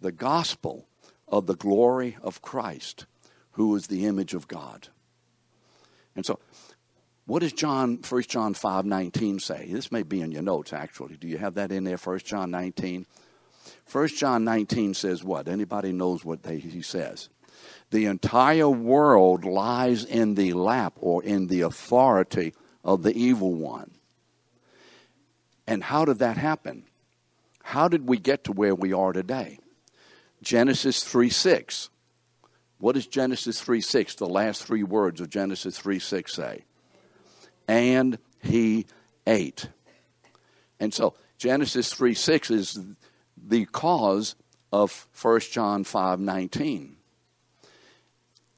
the 0.00 0.12
gospel 0.12 0.86
of 1.28 1.46
the 1.46 1.54
glory 1.54 2.16
of 2.22 2.42
Christ, 2.42 3.06
who 3.52 3.74
is 3.76 3.86
the 3.86 4.06
image 4.06 4.34
of 4.34 4.48
God. 4.48 4.88
And 6.16 6.24
so, 6.24 6.40
what 7.26 7.40
does 7.40 7.52
John, 7.52 8.00
1 8.08 8.22
John 8.22 8.54
5 8.54 8.86
19 8.86 9.38
say? 9.38 9.68
This 9.70 9.92
may 9.92 10.02
be 10.02 10.20
in 10.20 10.32
your 10.32 10.42
notes, 10.42 10.72
actually. 10.72 11.16
Do 11.16 11.28
you 11.28 11.38
have 11.38 11.54
that 11.54 11.70
in 11.70 11.84
there, 11.84 11.96
1 11.96 12.18
John 12.20 12.50
19? 12.50 13.06
1 13.90 14.08
John 14.08 14.44
19 14.44 14.94
says 14.94 15.22
what? 15.22 15.48
Anybody 15.48 15.92
knows 15.92 16.24
what 16.24 16.42
they, 16.42 16.58
he 16.58 16.82
says? 16.82 17.28
The 17.90 18.06
entire 18.06 18.68
world 18.68 19.44
lies 19.44 20.04
in 20.04 20.34
the 20.34 20.54
lap 20.54 20.94
or 20.96 21.22
in 21.22 21.48
the 21.48 21.60
authority 21.60 22.54
of 22.82 23.02
the 23.02 23.16
evil 23.16 23.54
one. 23.54 23.90
And 25.70 25.84
how 25.84 26.04
did 26.04 26.18
that 26.18 26.36
happen? 26.36 26.82
How 27.62 27.86
did 27.86 28.08
we 28.08 28.18
get 28.18 28.42
to 28.44 28.52
where 28.52 28.74
we 28.74 28.92
are 28.92 29.12
today? 29.12 29.60
Genesis 30.42 31.04
3 31.04 31.30
6. 31.30 31.90
What 32.78 32.96
does 32.96 33.06
Genesis 33.06 33.60
3 33.60 33.80
6, 33.80 34.16
the 34.16 34.26
last 34.26 34.64
three 34.64 34.82
words 34.82 35.20
of 35.20 35.30
Genesis 35.30 35.78
3 35.78 36.00
6 36.00 36.34
say? 36.34 36.64
And 37.68 38.18
he 38.42 38.86
ate. 39.28 39.68
And 40.80 40.92
so 40.92 41.14
Genesis 41.38 41.94
3 41.94 42.14
6 42.14 42.50
is 42.50 42.80
the 43.36 43.64
cause 43.66 44.34
of 44.72 45.06
1 45.22 45.40
John 45.52 45.84
5 45.84 46.18
19. 46.18 46.96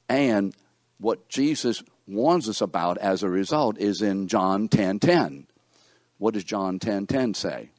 And 0.09 0.55
what 0.97 1.29
Jesus 1.29 1.83
warns 2.07 2.49
us 2.49 2.59
about 2.59 2.97
as 2.97 3.21
a 3.21 3.29
result 3.29 3.77
is 3.77 4.01
in 4.01 4.27
John 4.27 4.67
10 4.67 4.97
10. 4.97 5.45
What 6.23 6.35
does 6.35 6.45
John 6.45 6.79
10 6.79 7.05
10 7.07 7.33
say? 7.33 7.69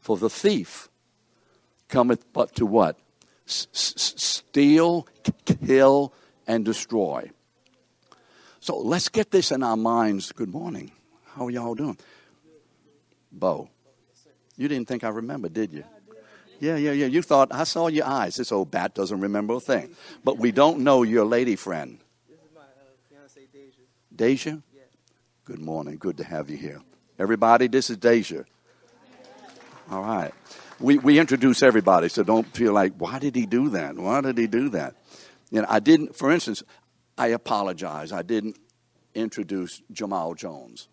For 0.00 0.18
the 0.18 0.28
thief 0.28 0.90
cometh 1.88 2.30
but 2.34 2.54
to 2.56 2.66
what? 2.66 2.98
Steal, 3.46 5.08
kill, 5.46 6.12
and 6.46 6.62
destroy. 6.62 7.30
So 8.60 8.76
let's 8.76 9.08
get 9.08 9.30
this 9.30 9.50
in 9.50 9.62
our 9.62 9.78
minds. 9.78 10.30
Good 10.30 10.50
morning. 10.50 10.92
How 11.24 11.46
are 11.46 11.50
y'all 11.50 11.74
doing? 11.74 11.96
Bo. 13.32 13.70
You 14.58 14.68
didn't 14.68 14.88
think 14.88 15.04
I 15.04 15.08
remembered, 15.08 15.54
did 15.54 15.72
you? 15.72 15.84
Yeah, 16.60 16.76
yeah, 16.76 16.92
yeah. 16.92 17.06
You 17.06 17.22
thought, 17.22 17.48
I 17.50 17.64
saw 17.64 17.86
your 17.86 18.04
eyes. 18.04 18.36
This 18.36 18.52
old 18.52 18.70
bat 18.70 18.94
doesn't 18.94 19.20
remember 19.20 19.54
a 19.54 19.60
thing. 19.60 19.96
But 20.22 20.36
we 20.36 20.52
don't 20.52 20.80
know 20.80 21.02
your 21.02 21.24
lady 21.24 21.56
friend. 21.56 21.98
This 22.28 22.40
is 22.40 22.54
my 22.54 22.60
uh, 22.60 22.66
fiance, 23.08 23.40
Deja. 23.50 23.80
Deja? 24.14 24.62
Good 25.46 25.60
morning. 25.60 25.96
Good 25.96 26.16
to 26.16 26.24
have 26.24 26.50
you 26.50 26.56
here. 26.56 26.80
Everybody, 27.20 27.68
this 27.68 27.88
is 27.88 27.98
Deja. 27.98 28.42
All 29.88 30.02
right. 30.02 30.34
We, 30.80 30.98
we 30.98 31.20
introduce 31.20 31.62
everybody, 31.62 32.08
so 32.08 32.24
don't 32.24 32.48
feel 32.48 32.72
like, 32.72 32.94
why 32.98 33.20
did 33.20 33.36
he 33.36 33.46
do 33.46 33.68
that? 33.70 33.94
Why 33.94 34.20
did 34.22 34.36
he 34.38 34.48
do 34.48 34.70
that? 34.70 34.96
You 35.52 35.60
know, 35.60 35.68
I 35.70 35.78
didn't, 35.78 36.16
for 36.16 36.32
instance, 36.32 36.64
I 37.16 37.28
apologize. 37.28 38.10
I 38.10 38.22
didn't 38.22 38.58
introduce 39.14 39.80
Jamal 39.92 40.34
Jones. 40.34 40.88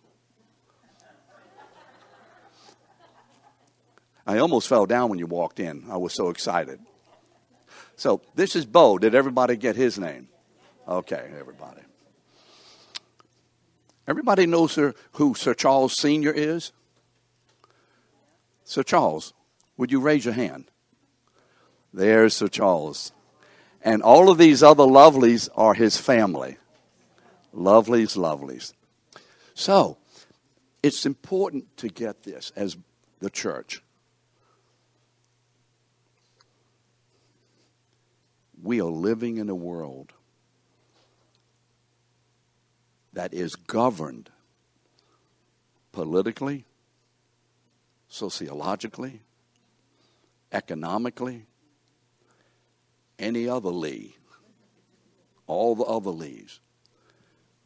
I 4.28 4.38
almost 4.38 4.68
fell 4.68 4.86
down 4.86 5.10
when 5.10 5.18
you 5.18 5.26
walked 5.26 5.60
in. 5.60 5.86
I 5.90 5.98
was 5.98 6.14
so 6.14 6.30
excited. 6.30 6.80
So 7.96 8.22
this 8.36 8.56
is 8.56 8.68
Bo. 8.68 9.00
Did 9.00 9.16
everybody 9.16 9.58
get 9.58 9.76
his 9.76 9.98
name? 9.98 10.28
Okay, 10.88 11.32
everybody. 11.40 11.82
Everybody 14.08 14.46
knows 14.46 14.78
who 15.14 15.34
Sir 15.34 15.54
Charles 15.54 15.98
Sr. 15.98 16.32
is? 16.32 16.72
Sir 18.66 18.84
Charles, 18.84 19.34
would 19.78 19.92
you 19.92 20.00
raise 20.00 20.26
your 20.26 20.34
hand? 20.34 20.70
There's 21.94 22.34
Sir 22.34 22.48
Charles. 22.48 23.12
And 23.82 24.02
all 24.02 24.30
of 24.30 24.38
these 24.38 24.64
other 24.64 24.84
lovelies 24.84 25.50
are 25.56 25.74
his 25.74 25.98
family. 25.98 26.58
Lovelies, 27.54 28.18
lovelies. 28.18 28.74
So, 29.54 29.98
it's 30.82 31.06
important 31.06 31.78
to 31.78 31.88
get 31.88 32.24
this 32.24 32.52
as 32.56 32.76
the 33.20 33.30
church. 33.30 33.82
We 38.62 38.82
are 38.82 38.86
living 38.86 39.38
in 39.38 39.50
a 39.50 39.56
world 39.56 40.14
that 43.14 43.34
is 43.34 43.56
governed 43.56 44.30
politically, 45.92 46.66
sociologically, 48.08 49.22
economically, 50.52 51.46
any 53.20 53.48
other 53.48 53.70
Lee, 53.70 54.16
all 55.48 55.76
the 55.76 55.84
other 55.84 56.10
Lees, 56.10 56.60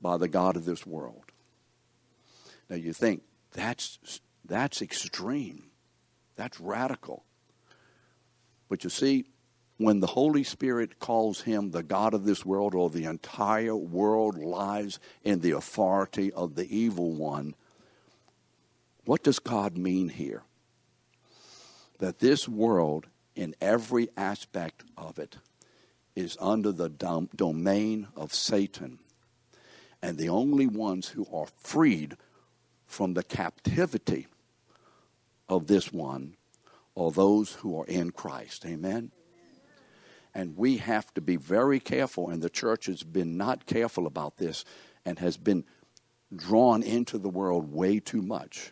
by 0.01 0.17
the 0.17 0.27
God 0.27 0.55
of 0.55 0.65
this 0.65 0.85
world. 0.85 1.23
Now 2.69 2.75
you 2.75 2.93
think 2.93 3.23
that's 3.53 4.19
that's 4.45 4.81
extreme. 4.81 5.63
That's 6.35 6.59
radical. 6.59 7.23
But 8.69 8.83
you 8.83 8.89
see, 8.89 9.25
when 9.77 9.99
the 9.99 10.07
Holy 10.07 10.43
Spirit 10.43 10.99
calls 10.99 11.41
him 11.41 11.69
the 11.69 11.83
God 11.83 12.13
of 12.13 12.25
this 12.25 12.45
world, 12.45 12.73
or 12.73 12.89
the 12.89 13.05
entire 13.05 13.75
world 13.75 14.37
lies 14.37 14.99
in 15.23 15.41
the 15.41 15.51
authority 15.51 16.33
of 16.33 16.55
the 16.55 16.75
evil 16.75 17.11
one, 17.11 17.53
what 19.05 19.23
does 19.23 19.39
God 19.39 19.77
mean 19.77 20.09
here? 20.09 20.43
That 21.99 22.19
this 22.19 22.47
world, 22.47 23.07
in 23.35 23.55
every 23.61 24.09
aspect 24.17 24.83
of 24.97 25.19
it, 25.19 25.37
is 26.15 26.37
under 26.41 26.71
the 26.71 26.89
dom- 26.89 27.29
domain 27.35 28.07
of 28.15 28.33
Satan. 28.33 28.99
And 30.01 30.17
the 30.17 30.29
only 30.29 30.67
ones 30.67 31.09
who 31.09 31.27
are 31.31 31.47
freed 31.59 32.17
from 32.85 33.13
the 33.13 33.23
captivity 33.23 34.27
of 35.47 35.67
this 35.67 35.93
one 35.93 36.35
are 36.95 37.11
those 37.11 37.53
who 37.53 37.79
are 37.79 37.85
in 37.85 38.11
Christ. 38.11 38.65
Amen? 38.65 39.11
And 40.37 40.55
we 40.55 40.77
have 40.77 41.11
to 41.15 41.21
be 41.21 41.35
very 41.35 41.79
careful, 41.79 42.29
and 42.29 42.43
the 42.43 42.49
church 42.49 42.85
has 42.85 43.01
been 43.01 43.37
not 43.37 43.65
careful 43.65 44.05
about 44.05 44.37
this 44.37 44.65
and 45.03 45.17
has 45.17 45.35
been 45.35 45.65
drawn 46.33 46.83
into 46.83 47.17
the 47.17 47.27
world 47.27 47.73
way 47.73 47.99
too 47.99 48.21
much. 48.21 48.71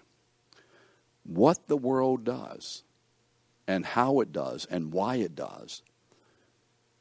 What 1.23 1.65
the 1.65 1.75
world 1.75 2.23
does, 2.23 2.83
and 3.67 3.83
how 3.83 4.19
it 4.19 4.31
does, 4.31 4.67
and 4.69 4.93
why 4.93 5.15
it 5.15 5.33
does, 5.33 5.81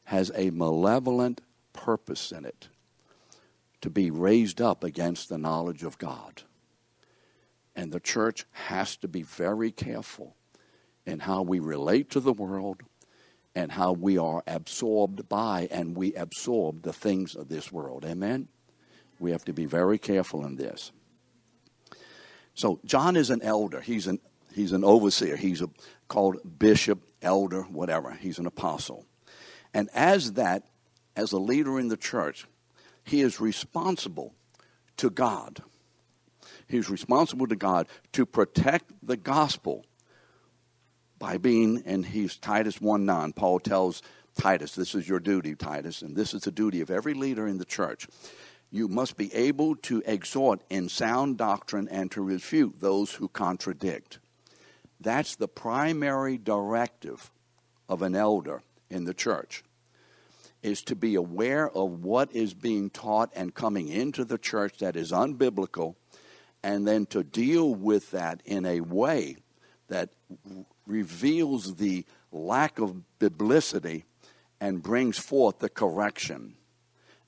has 0.05 0.33
a 0.35 0.48
malevolent 0.48 1.42
purpose 1.74 2.33
in 2.33 2.46
it 2.46 2.68
to 3.83 3.90
be 3.90 4.11
raised 4.11 4.62
up 4.62 4.83
against 4.83 5.29
the 5.29 5.37
knowledge 5.37 5.83
of 5.83 5.98
God. 5.98 6.40
And 7.77 7.92
the 7.92 8.00
church 8.00 8.46
has 8.53 8.96
to 8.96 9.09
be 9.09 9.24
very 9.24 9.70
careful 9.70 10.37
in 11.05 11.18
how 11.18 11.42
we 11.42 11.59
relate 11.59 12.09
to 12.12 12.20
the 12.20 12.33
world 12.33 12.83
and 13.55 13.73
how 13.73 13.93
we 13.93 14.19
are 14.19 14.43
absorbed 14.47 15.29
by 15.29 15.69
and 15.71 15.97
we 15.97 16.14
absorb 16.14 16.83
the 16.83 16.93
things 16.93 17.35
of 17.35 17.49
this 17.49 17.71
world. 17.71 18.05
Amen? 18.05 18.49
We 19.19 19.31
have 19.31 19.45
to 19.45 19.53
be 19.53 19.67
very 19.67 19.99
careful 19.99 20.45
in 20.45 20.57
this. 20.57 20.93
So, 22.55 22.81
John 22.85 23.17
is 23.17 23.31
an 23.31 23.43
elder. 23.43 23.81
He's 23.81 24.07
an, 24.07 24.21
he's 24.53 24.73
an 24.73 24.85
overseer. 24.85 25.37
He's 25.37 25.62
a, 25.62 25.69
called 26.09 26.59
bishop, 26.59 27.01
elder, 27.23 27.62
whatever. 27.62 28.12
He's 28.12 28.38
an 28.38 28.47
apostle. 28.47 29.07
And 29.73 29.88
as 29.95 30.35
that, 30.35 30.64
as 31.17 31.33
a 31.33 31.38
leader 31.38 31.81
in 31.81 31.88
the 31.88 31.97
church, 31.97 32.47
he 33.05 33.21
is 33.21 33.40
responsible 33.40 34.35
to 34.97 35.11
God. 35.11 35.62
He's 36.69 36.88
responsible 36.88 37.47
to 37.49 37.57
God 37.57 37.88
to 38.12 38.25
protect 38.25 38.93
the 39.03 39.17
gospel 39.17 39.85
by 41.25 41.39
being, 41.39 41.83
and 41.87 42.05
he's 42.05 42.37
Titus 42.37 42.83
1 42.83 43.07
9. 43.07 43.33
Paul 43.33 43.59
tells 43.59 44.03
Titus, 44.39 44.75
This 44.75 44.95
is 44.95 45.09
your 45.09 45.21
duty, 45.21 45.55
Titus, 45.55 46.03
and 46.03 46.15
this 46.15 46.35
is 46.35 46.43
the 46.43 46.51
duty 46.51 46.83
of 46.83 46.91
every 46.91 47.15
leader 47.15 47.47
in 47.47 47.57
the 47.57 47.65
church. 47.65 48.07
You 48.71 48.89
must 48.89 49.17
be 49.17 49.33
able 49.33 49.75
to 49.77 50.03
exhort 50.05 50.61
in 50.69 50.91
sound 50.91 51.39
doctrine 51.39 51.89
and 51.89 52.11
to 52.11 52.21
refute 52.21 52.75
those 52.79 53.15
who 53.15 53.29
contradict. 53.29 54.19
That's 55.01 55.35
the 55.35 55.49
primary 55.49 56.37
directive 56.37 57.31
of 57.89 58.03
an 58.03 58.15
elder 58.15 58.63
in 58.91 59.05
the 59.05 59.15
church 59.15 59.65
is 60.63 60.83
to 60.83 60.95
be 60.95 61.15
aware 61.15 61.71
of 61.71 62.05
what 62.05 62.35
is 62.35 62.53
being 62.53 62.91
taught 62.91 63.31
and 63.35 63.55
coming 63.55 63.89
into 63.89 64.27
the 64.27 64.37
church 64.37 64.77
that 64.81 64.95
is 64.95 65.11
unbiblical 65.11 65.95
and 66.63 66.87
then 66.87 67.07
to 67.07 67.23
deal 67.25 67.75
with 67.75 68.11
that 68.11 68.43
in 68.45 68.67
a 68.67 68.81
way 68.83 69.37
that 69.89 70.11
reveals 70.87 71.77
the 71.77 72.05
lack 72.33 72.79
of 72.79 73.03
biblicity 73.18 74.05
and 74.61 74.83
brings 74.83 75.18
forth 75.18 75.59
the 75.59 75.68
correction 75.68 76.55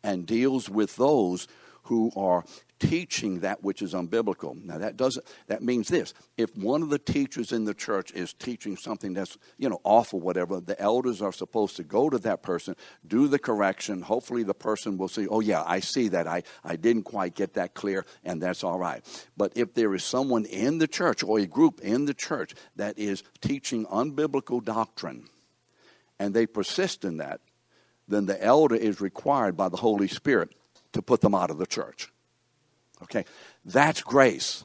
and 0.03 0.27
deals 0.27 0.69
with 0.69 0.97
those 0.97 1.49
who 1.85 2.11
are 2.16 2.45
teaching 2.79 3.41
that 3.41 3.62
which 3.62 3.83
is 3.83 3.95
unbiblical. 3.95 4.62
Now 4.65 4.79
that 4.79 4.97
doesn't 4.97 5.25
that 5.47 5.62
means 5.62 5.89
this. 5.89 6.15
If 6.37 6.57
one 6.57 6.83
of 6.83 6.91
the 6.91 6.99
teachers 6.99 7.53
in 7.53 7.65
the 7.65 7.75
church 7.75 8.12
is 8.12 8.33
teaching 8.33 8.77
something 8.77 9.15
that's, 9.15 9.39
you 9.59 9.69
know, 9.69 9.81
awful 9.85 10.21
whatever, 10.21 10.61
the 10.61 10.81
elders 10.81 11.23
are 11.23 11.33
supposed 11.33 11.77
to 11.77 11.85
go 11.85 12.11
to 12.11 12.19
that 12.19 12.43
person, 12.43 12.77
do 13.07 13.29
the 13.29 13.39
correction. 13.39 14.03
Hopefully 14.03 14.43
the 14.43 14.55
person 14.55 14.99
will 14.99 15.09
say, 15.09 15.27
"Oh 15.27 15.41
yeah, 15.41 15.62
I 15.67 15.81
see 15.81 16.09
that. 16.09 16.27
I 16.27 16.43
I 16.65 16.77
didn't 16.77 17.05
quite 17.05 17.35
get 17.35 17.55
that 17.55 17.75
clear 17.75 18.05
and 18.25 18.43
that's 18.43 18.62
all 18.62 18.79
right." 18.79 19.05
But 19.37 19.53
if 19.55 19.75
there 19.75 19.95
is 19.95 20.05
someone 20.05 20.45
in 20.45 20.79
the 20.79 20.89
church 20.89 21.23
or 21.23 21.39
a 21.39 21.47
group 21.47 21.81
in 21.81 22.05
the 22.05 22.15
church 22.15 22.55
that 22.77 22.99
is 22.99 23.23
teaching 23.41 23.87
unbiblical 23.87 24.65
doctrine 24.65 25.29
and 26.19 26.35
they 26.35 26.47
persist 26.47 27.05
in 27.05 27.19
that, 27.19 27.41
then 28.09 28.27
the 28.27 28.43
elder 28.43 28.75
is 28.75 29.01
required 29.01 29.57
by 29.57 29.69
the 29.69 29.77
Holy 29.77 30.09
Spirit 30.09 30.51
to 30.93 31.03
put 31.03 31.21
them 31.21 31.35
out 31.35 31.51
of 31.51 31.59
the 31.59 31.67
church. 31.67 32.11
Okay? 33.03 33.25
That's 33.65 34.03
grace. 34.03 34.65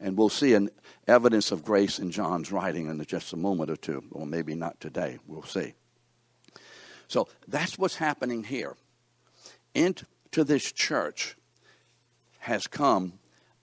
And 0.00 0.16
we'll 0.16 0.28
see 0.28 0.54
an 0.54 0.70
evidence 1.06 1.52
of 1.52 1.64
grace 1.64 1.98
in 1.98 2.10
John's 2.10 2.50
writing 2.50 2.86
in 2.86 3.02
just 3.04 3.32
a 3.32 3.36
moment 3.36 3.70
or 3.70 3.76
two, 3.76 4.04
or 4.10 4.26
maybe 4.26 4.54
not 4.54 4.80
today. 4.80 5.18
We'll 5.26 5.42
see. 5.42 5.74
So 7.08 7.28
that's 7.46 7.78
what's 7.78 7.96
happening 7.96 8.44
here. 8.44 8.76
Into 9.74 10.04
this 10.32 10.72
church 10.72 11.36
has 12.40 12.66
come 12.66 13.14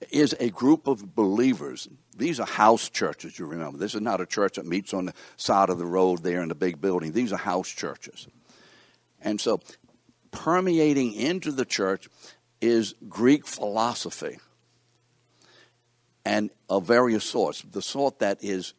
is 0.09 0.35
a 0.39 0.49
group 0.49 0.87
of 0.87 1.15
believers. 1.15 1.87
These 2.17 2.39
are 2.39 2.47
house 2.47 2.89
churches, 2.89 3.37
you 3.37 3.45
remember. 3.45 3.77
This 3.77 3.95
is 3.95 4.01
not 4.01 4.21
a 4.21 4.25
church 4.25 4.55
that 4.55 4.65
meets 4.65 4.93
on 4.93 5.05
the 5.05 5.13
side 5.37 5.69
of 5.69 5.77
the 5.77 5.85
road 5.85 6.23
there 6.23 6.41
in 6.41 6.49
the 6.49 6.55
big 6.55 6.81
building. 6.81 7.11
These 7.11 7.31
are 7.33 7.37
house 7.37 7.69
churches. 7.69 8.27
And 9.21 9.39
so, 9.39 9.59
permeating 10.31 11.13
into 11.13 11.51
the 11.51 11.65
church 11.65 12.09
is 12.61 12.95
Greek 13.09 13.45
philosophy 13.45 14.37
and 16.23 16.49
of 16.69 16.85
various 16.85 17.23
sorts. 17.23 17.61
The 17.61 17.81
sort 17.81 18.19
that 18.19 18.43
is 18.43 18.73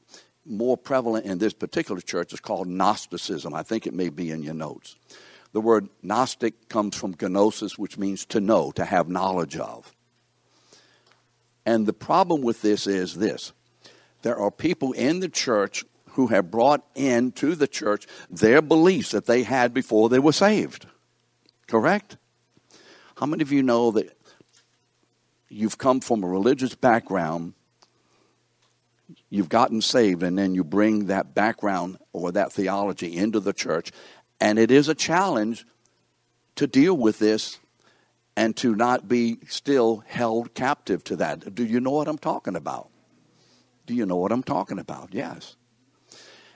more 0.44 0.76
prevalent 0.76 1.26
in 1.26 1.38
this 1.38 1.52
particular 1.52 2.00
church 2.00 2.32
is 2.32 2.40
called 2.40 2.68
Gnosticism. 2.68 3.54
I 3.54 3.62
think 3.62 3.86
it 3.86 3.94
may 3.94 4.08
be 4.08 4.30
in 4.30 4.42
your 4.42 4.54
notes. 4.54 4.96
The 5.52 5.60
word 5.60 5.88
Gnostic 6.02 6.68
comes 6.68 6.96
from 6.96 7.14
gnosis, 7.20 7.76
which 7.78 7.98
means 7.98 8.24
to 8.26 8.40
know, 8.40 8.70
to 8.72 8.84
have 8.84 9.08
knowledge 9.08 9.56
of. 9.56 9.94
And 11.66 11.86
the 11.86 11.92
problem 11.92 12.42
with 12.42 12.62
this 12.62 12.86
is 12.86 13.14
this 13.14 13.52
there 14.22 14.38
are 14.38 14.50
people 14.50 14.92
in 14.92 15.20
the 15.20 15.28
church 15.28 15.84
who 16.12 16.28
have 16.28 16.50
brought 16.50 16.84
into 16.94 17.54
the 17.54 17.66
church 17.66 18.06
their 18.30 18.62
beliefs 18.62 19.10
that 19.10 19.26
they 19.26 19.42
had 19.42 19.74
before 19.74 20.08
they 20.08 20.18
were 20.18 20.32
saved. 20.32 20.86
Correct? 21.66 22.16
How 23.22 23.26
many 23.26 23.42
of 23.42 23.52
you 23.52 23.62
know 23.62 23.92
that 23.92 24.18
you've 25.48 25.78
come 25.78 26.00
from 26.00 26.24
a 26.24 26.26
religious 26.26 26.74
background, 26.74 27.54
you've 29.30 29.48
gotten 29.48 29.80
saved, 29.80 30.24
and 30.24 30.36
then 30.36 30.56
you 30.56 30.64
bring 30.64 31.06
that 31.06 31.32
background 31.32 31.98
or 32.12 32.32
that 32.32 32.52
theology 32.52 33.16
into 33.16 33.38
the 33.38 33.52
church? 33.52 33.92
And 34.40 34.58
it 34.58 34.72
is 34.72 34.88
a 34.88 34.94
challenge 34.96 35.64
to 36.56 36.66
deal 36.66 36.96
with 36.96 37.20
this 37.20 37.60
and 38.34 38.56
to 38.56 38.74
not 38.74 39.06
be 39.06 39.38
still 39.46 40.02
held 40.08 40.52
captive 40.54 41.04
to 41.04 41.14
that. 41.14 41.54
Do 41.54 41.64
you 41.64 41.78
know 41.78 41.92
what 41.92 42.08
I'm 42.08 42.18
talking 42.18 42.56
about? 42.56 42.90
Do 43.86 43.94
you 43.94 44.04
know 44.04 44.16
what 44.16 44.32
I'm 44.32 44.42
talking 44.42 44.80
about? 44.80 45.10
Yes. 45.12 45.54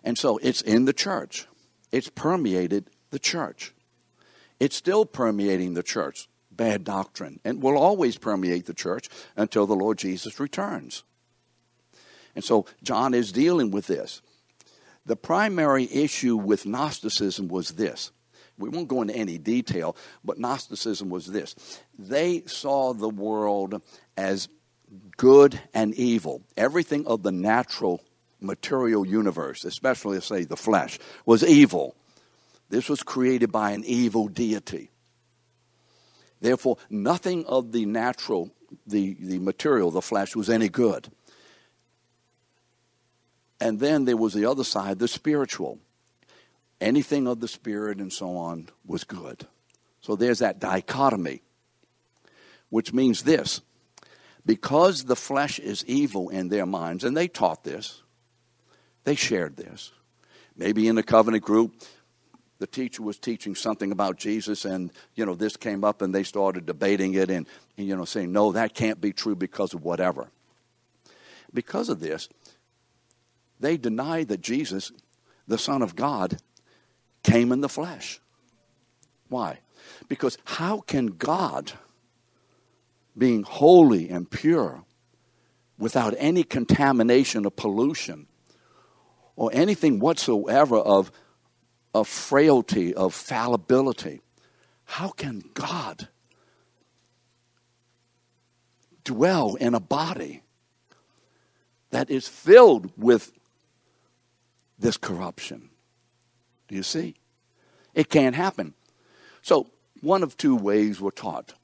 And 0.03 0.19
so 0.19 0.39
it's 0.39 0.63
in 0.63 0.85
the 0.85 0.93
church, 0.93 1.47
it's 1.93 2.09
permeated 2.09 2.91
the 3.11 3.21
church. 3.21 3.73
It's 4.59 4.75
still 4.75 5.07
permeating 5.07 5.75
the 5.75 5.85
church, 5.85 6.29
bad 6.57 6.85
doctrine, 6.85 7.41
and 7.45 7.63
will 7.63 7.77
always 7.77 8.19
permeate 8.19 8.67
the 8.67 8.75
church 8.75 9.09
until 9.37 9.67
the 9.67 9.77
Lord 9.77 9.99
Jesus 9.99 10.41
returns. 10.41 11.05
And 12.35 12.45
so 12.45 12.67
John 12.83 13.15
is 13.15 13.33
dealing 13.33 13.71
with 13.71 13.87
this. 13.87 14.23
The 15.07 15.17
primary 15.17 15.89
issue 15.91 16.37
with 16.37 16.67
Gnosticism 16.67 17.49
was 17.49 17.71
this 17.71 18.11
we 18.59 18.69
won't 18.69 18.89
go 18.89 19.03
into 19.03 19.15
any 19.15 19.39
detail, 19.39 19.97
but 20.25 20.39
Gnosticism 20.39 21.11
was 21.11 21.27
this 21.27 21.55
they 21.99 22.43
saw 22.47 22.93
the 22.93 23.09
world 23.09 23.83
as 24.17 24.49
good 25.17 25.61
and 25.75 25.95
evil. 25.95 26.43
Everything 26.57 27.07
of 27.07 27.23
the 27.23 27.33
natural 27.33 28.03
material 28.41 29.07
universe, 29.07 29.65
especially, 29.65 30.21
say, 30.21 30.45
the 30.45 30.57
flesh, 30.57 30.99
was 31.25 31.45
evil. 31.45 31.97
This 32.69 32.89
was 32.89 33.03
created 33.03 33.53
by 33.53 33.73
an 33.73 33.85
evil 33.85 34.29
deity. 34.29 34.91
Therefore, 36.41 36.79
nothing 36.91 37.47
of 37.47 37.73
the 37.73 37.87
natural, 37.87 38.53
the, 38.87 39.17
the 39.21 39.39
material, 39.39 39.91
the 39.91 40.03
flesh, 40.03 40.37
was 40.37 40.51
any 40.51 40.69
good. 40.69 41.09
And 43.61 43.81
then 43.81 44.05
there 44.05 44.17
was 44.17 44.35
the 44.35 44.45
other 44.45 44.65
side, 44.65 44.99
the 44.99 45.09
spiritual 45.09 45.79
anything 46.81 47.27
of 47.27 47.41
the 47.41 47.49
Spirit 47.49 47.99
and 47.99 48.13
so 48.13 48.37
on 48.37 48.69
was 48.85 49.05
good. 49.05 49.47
So 50.01 50.17
there's 50.17 50.41
that 50.41 50.61
dichotomy, 50.61 51.43
which 52.71 52.93
means 52.93 53.23
this 53.23 53.61
because 54.45 55.05
the 55.05 55.17
flesh 55.17 55.59
is 55.59 55.85
evil 55.87 56.29
in 56.29 56.49
their 56.49 56.67
minds, 56.67 57.03
and 57.03 57.17
they 57.17 57.27
taught 57.27 57.65
this, 57.65 58.03
they 59.03 59.17
shared 59.17 59.57
this. 59.57 59.91
Maybe 60.57 60.87
in 60.87 60.97
a 60.97 61.03
covenant 61.03 61.43
group, 61.43 61.75
the 62.59 62.67
teacher 62.67 63.03
was 63.03 63.19
teaching 63.19 63.55
something 63.55 63.93
about 63.93 64.17
Jesus, 64.17 64.65
and 64.65 64.91
you 65.15 65.27
know 65.27 65.35
this 65.35 65.57
came 65.57 65.85
up, 65.85 66.03
and 66.03 66.15
they 66.15 66.23
started 66.23 66.67
debating 66.67 67.15
it, 67.15 67.31
and, 67.31 67.47
you 67.77 67.95
know 67.97 68.05
saying, 68.05 68.33
"No, 68.33 68.53
that 68.53 68.75
can't 68.75 69.01
be 69.01 69.13
true 69.13 69.37
because 69.37 69.75
of 69.75 69.85
whatever." 69.85 70.31
Because 71.53 71.89
of 71.89 72.01
this, 72.01 72.29
they 73.61 73.77
denied 73.77 74.29
that 74.29 74.41
Jesus, 74.41 74.93
the 75.47 75.59
Son 75.59 75.83
of 75.83 75.97
God, 75.97 76.39
came 77.23 77.53
in 77.53 77.61
the 77.61 77.69
flesh. 77.69 78.21
Why? 79.29 79.61
Because 80.09 80.39
how 80.45 80.81
can 80.81 81.07
God, 81.07 81.73
being 83.17 83.43
holy 83.43 84.09
and 84.09 84.31
pure, 84.31 84.85
without 85.79 86.15
any 86.19 86.43
contamination 86.43 87.45
or 87.47 87.51
pollution, 87.51 88.27
or 89.37 89.51
anything 89.53 89.99
whatsoever 89.99 90.77
of, 90.77 91.11
of 91.97 92.07
frailty, 92.07 92.95
of 92.95 93.15
fallibility, 93.15 94.21
how 94.85 95.09
can 95.09 95.43
God 95.55 96.09
dwell 99.03 99.55
in 99.55 99.75
a 99.75 99.81
body 99.81 100.43
that 101.91 102.11
is 102.11 102.29
filled 102.29 102.93
with 102.99 103.33
this 104.79 104.99
corruption? 104.99 105.71
Do 106.69 106.75
you 106.75 106.83
see? 106.83 107.15
It 107.95 108.11
can't 108.11 108.37
happen. 108.37 108.75
So, 109.41 109.71
one 110.03 110.23
of 110.23 110.37
two 110.37 110.55
ways 110.55 111.01
we're 111.01 111.11
taught. 111.11 111.55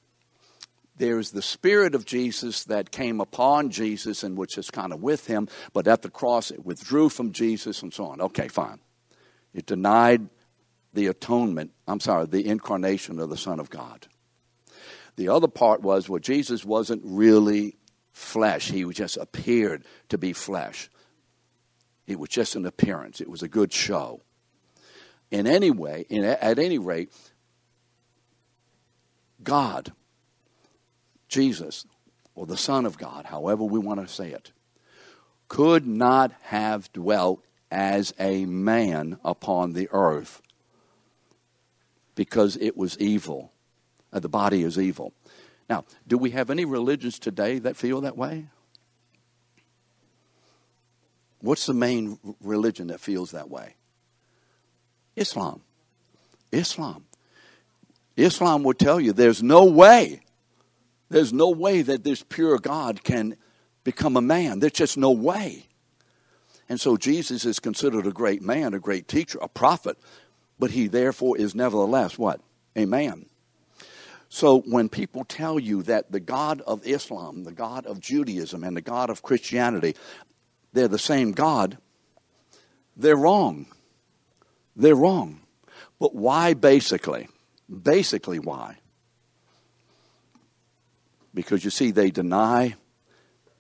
There's 0.96 1.32
the 1.32 1.42
Spirit 1.42 1.94
of 1.94 2.06
Jesus 2.06 2.64
that 2.64 2.90
came 2.90 3.20
upon 3.20 3.68
Jesus 3.68 4.22
and 4.22 4.38
which 4.38 4.56
is 4.56 4.70
kind 4.70 4.94
of 4.94 5.02
with 5.02 5.26
him, 5.26 5.48
but 5.74 5.86
at 5.86 6.00
the 6.00 6.10
cross 6.10 6.50
it 6.50 6.64
withdrew 6.64 7.10
from 7.10 7.32
Jesus 7.32 7.82
and 7.82 7.92
so 7.92 8.06
on. 8.06 8.20
Okay, 8.22 8.48
fine. 8.48 8.78
It 9.54 9.66
denied 9.66 10.28
the 10.92 11.06
atonement, 11.06 11.72
I'm 11.86 12.00
sorry, 12.00 12.26
the 12.26 12.46
incarnation 12.46 13.18
of 13.18 13.30
the 13.30 13.36
Son 13.36 13.60
of 13.60 13.70
God. 13.70 14.06
The 15.16 15.28
other 15.28 15.48
part 15.48 15.82
was 15.82 16.08
well, 16.08 16.18
Jesus 16.18 16.64
wasn't 16.64 17.02
really 17.04 17.76
flesh, 18.12 18.70
he 18.70 18.84
just 18.86 19.16
appeared 19.16 19.84
to 20.08 20.18
be 20.18 20.32
flesh. 20.32 20.90
It 22.06 22.18
was 22.18 22.30
just 22.30 22.56
an 22.56 22.66
appearance, 22.66 23.20
it 23.20 23.28
was 23.28 23.42
a 23.42 23.48
good 23.48 23.72
show 23.72 24.22
in 25.32 25.46
any 25.46 25.70
way, 25.70 26.04
in, 26.10 26.24
at 26.24 26.58
any 26.58 26.78
rate, 26.78 27.10
God, 29.42 29.92
Jesus, 31.26 31.86
or 32.34 32.46
the 32.46 32.56
Son 32.56 32.84
of 32.84 32.98
God, 32.98 33.24
however 33.24 33.64
we 33.64 33.78
want 33.78 34.00
to 34.00 34.12
say 34.12 34.30
it, 34.30 34.52
could 35.48 35.86
not 35.86 36.32
have 36.42 36.92
dwelt 36.92 37.44
as 37.72 38.12
a 38.20 38.44
man 38.44 39.18
upon 39.24 39.72
the 39.72 39.88
earth 39.90 40.42
because 42.14 42.56
it 42.58 42.76
was 42.76 42.98
evil. 42.98 43.50
Uh, 44.12 44.20
the 44.20 44.28
body 44.28 44.62
is 44.62 44.78
evil. 44.78 45.14
Now, 45.70 45.85
do 46.06 46.18
we 46.18 46.30
have 46.30 46.50
any 46.50 46.66
religions 46.66 47.18
today 47.18 47.58
that 47.61 47.76
feel 47.76 48.02
that 48.02 48.16
way? 48.16 48.46
What's 51.40 51.66
the 51.66 51.74
main 51.74 52.18
religion 52.42 52.88
that 52.88 53.00
feels 53.00 53.30
that 53.30 53.48
way? 53.48 53.74
Islam. 55.16 55.62
Islam. 56.52 57.06
Islam 58.16 58.62
will 58.62 58.74
tell 58.74 59.00
you 59.00 59.14
there's 59.14 59.42
no 59.42 59.64
way, 59.64 60.20
there's 61.08 61.32
no 61.32 61.48
way 61.48 61.80
that 61.80 62.04
this 62.04 62.22
pure 62.22 62.58
God 62.58 63.02
can 63.02 63.37
become 63.82 64.16
a 64.18 64.20
man. 64.20 64.58
There's 64.58 64.72
just 64.72 64.98
no 64.98 65.11
way. 65.11 65.68
And 66.72 66.80
so 66.80 66.96
Jesus 66.96 67.44
is 67.44 67.61
considered 67.61 68.06
a 68.06 68.12
great 68.12 68.40
man, 68.40 68.72
a 68.72 68.80
great 68.80 69.06
teacher, 69.06 69.38
a 69.42 69.46
prophet, 69.46 69.98
but 70.58 70.70
he 70.70 70.87
therefore 70.87 71.37
is 71.37 71.54
nevertheless 71.54 72.16
what? 72.16 72.40
A 72.74 72.87
man. 72.87 73.26
So 74.30 74.61
when 74.61 74.88
people 74.88 75.26
tell 75.26 75.58
you 75.58 75.82
that 75.82 76.11
the 76.11 76.18
God 76.18 76.62
of 76.62 76.80
Islam, 76.87 77.44
the 77.44 77.52
God 77.52 77.85
of 77.85 78.00
Judaism, 78.00 78.64
and 78.64 78.74
the 78.74 78.80
God 78.80 79.11
of 79.11 79.20
Christianity, 79.20 79.96
they're 80.72 80.88
the 80.88 80.98
same 80.98 81.32
God, 81.32 81.76
they're 82.96 83.16
wrong. 83.16 83.66
They're 84.74 84.96
wrong. 84.96 85.42
But 86.00 86.14
why 86.14 86.54
basically? 86.54 87.28
Basically, 87.68 88.38
why? 88.38 88.78
Because 91.35 91.66
you 91.66 91.70
see, 91.70 91.90
they 91.90 92.11
deny 92.11 92.76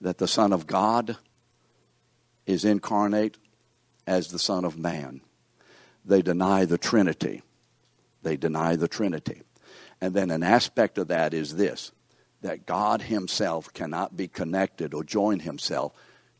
that 0.00 0.16
the 0.16 0.26
Son 0.26 0.54
of 0.54 0.66
God 0.66 1.18
is 2.46 2.64
incarnate 2.64 3.38
as 4.06 4.28
the 4.28 4.38
Son 4.38 4.64
of 4.64 4.78
Man. 4.78 5.20
They 6.04 6.22
deny 6.22 6.64
the 6.64 6.78
Trinity. 6.78 7.42
They 8.22 8.36
deny 8.36 8.76
the 8.76 8.88
Trinity. 8.88 9.42
And 10.00 10.14
then 10.14 10.30
an 10.30 10.42
aspect 10.42 10.98
of 10.98 11.08
that 11.08 11.32
is 11.34 11.56
this 11.56 11.92
that 12.40 12.66
God 12.66 13.02
Himself 13.02 13.72
cannot 13.72 14.16
be 14.16 14.26
connected 14.26 14.94
or 14.94 15.04
join 15.04 15.38
Himself 15.38 15.92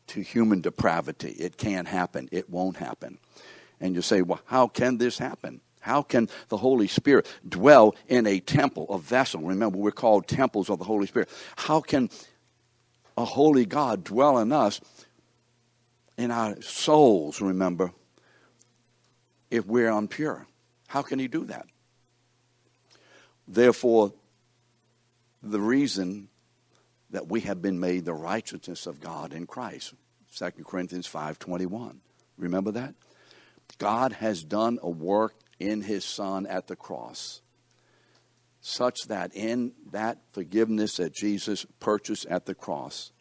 to 0.07 0.21
human 0.21 0.59
depravity. 0.59 1.29
It 1.29 1.55
can't 1.55 1.87
happen. 1.87 2.27
It 2.31 2.49
won't 2.49 2.75
happen. 2.75 3.19
And 3.79 3.95
you 3.95 4.01
say, 4.01 4.21
well, 4.21 4.41
how 4.45 4.67
can 4.67 4.97
this 4.97 5.17
happen? 5.17 5.61
How 5.79 6.01
can 6.01 6.29
the 6.49 6.57
Holy 6.57 6.87
Spirit 6.87 7.27
dwell 7.47 7.95
in 8.07 8.27
a 8.27 8.39
temple, 8.39 8.87
a 8.89 8.97
vessel? 8.97 9.41
Remember, 9.41 9.77
we're 9.77 9.91
called 9.91 10.27
temples 10.27 10.69
of 10.69 10.79
the 10.79 10.85
Holy 10.85 11.07
Spirit. 11.07 11.29
How 11.55 11.81
can 11.81 12.09
a 13.17 13.25
holy 13.25 13.65
God 13.65 14.03
dwell 14.03 14.37
in 14.39 14.51
us, 14.51 14.81
in 16.17 16.31
our 16.31 16.61
souls, 16.61 17.41
remember, 17.41 17.91
if 19.49 19.65
we're 19.65 19.89
impure? 19.89 20.47
How 20.87 21.01
can 21.01 21.19
He 21.19 21.27
do 21.27 21.45
that? 21.45 21.65
Therefore, 23.47 24.13
the 25.41 25.59
reason 25.59 26.29
that 27.13 27.27
we 27.27 27.41
have 27.41 27.61
been 27.61 27.79
made 27.79 28.05
the 28.05 28.13
righteousness 28.13 28.87
of 28.87 28.99
God 28.99 29.33
in 29.33 29.45
Christ. 29.45 29.93
2 30.35 30.65
Corinthians 30.65 31.07
5:21. 31.07 32.01
Remember 32.37 32.71
that? 32.71 32.95
God 33.77 34.13
has 34.13 34.43
done 34.43 34.79
a 34.81 34.89
work 34.89 35.35
in 35.59 35.81
his 35.81 36.03
son 36.03 36.45
at 36.47 36.67
the 36.67 36.75
cross 36.75 37.41
such 38.61 39.07
that 39.07 39.35
in 39.35 39.73
that 39.91 40.17
forgiveness 40.31 40.97
that 40.97 41.13
Jesus 41.13 41.65
purchased 41.79 42.25
at 42.27 42.45
the 42.45 42.55
cross 42.55 43.11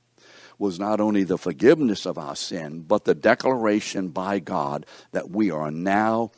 was 0.62 0.79
not 0.79 1.01
only 1.01 1.25
the 1.25 1.37
forgiveness 1.37 2.07
of 2.07 2.16
our 2.16 2.37
sin, 2.37 2.85
but 2.87 3.05
the 3.05 3.16
declaration 3.16 4.11
by 4.11 4.38
God 4.38 4.87
that 5.11 5.29
we 5.29 5.51
are 5.51 5.72
now 5.72 6.31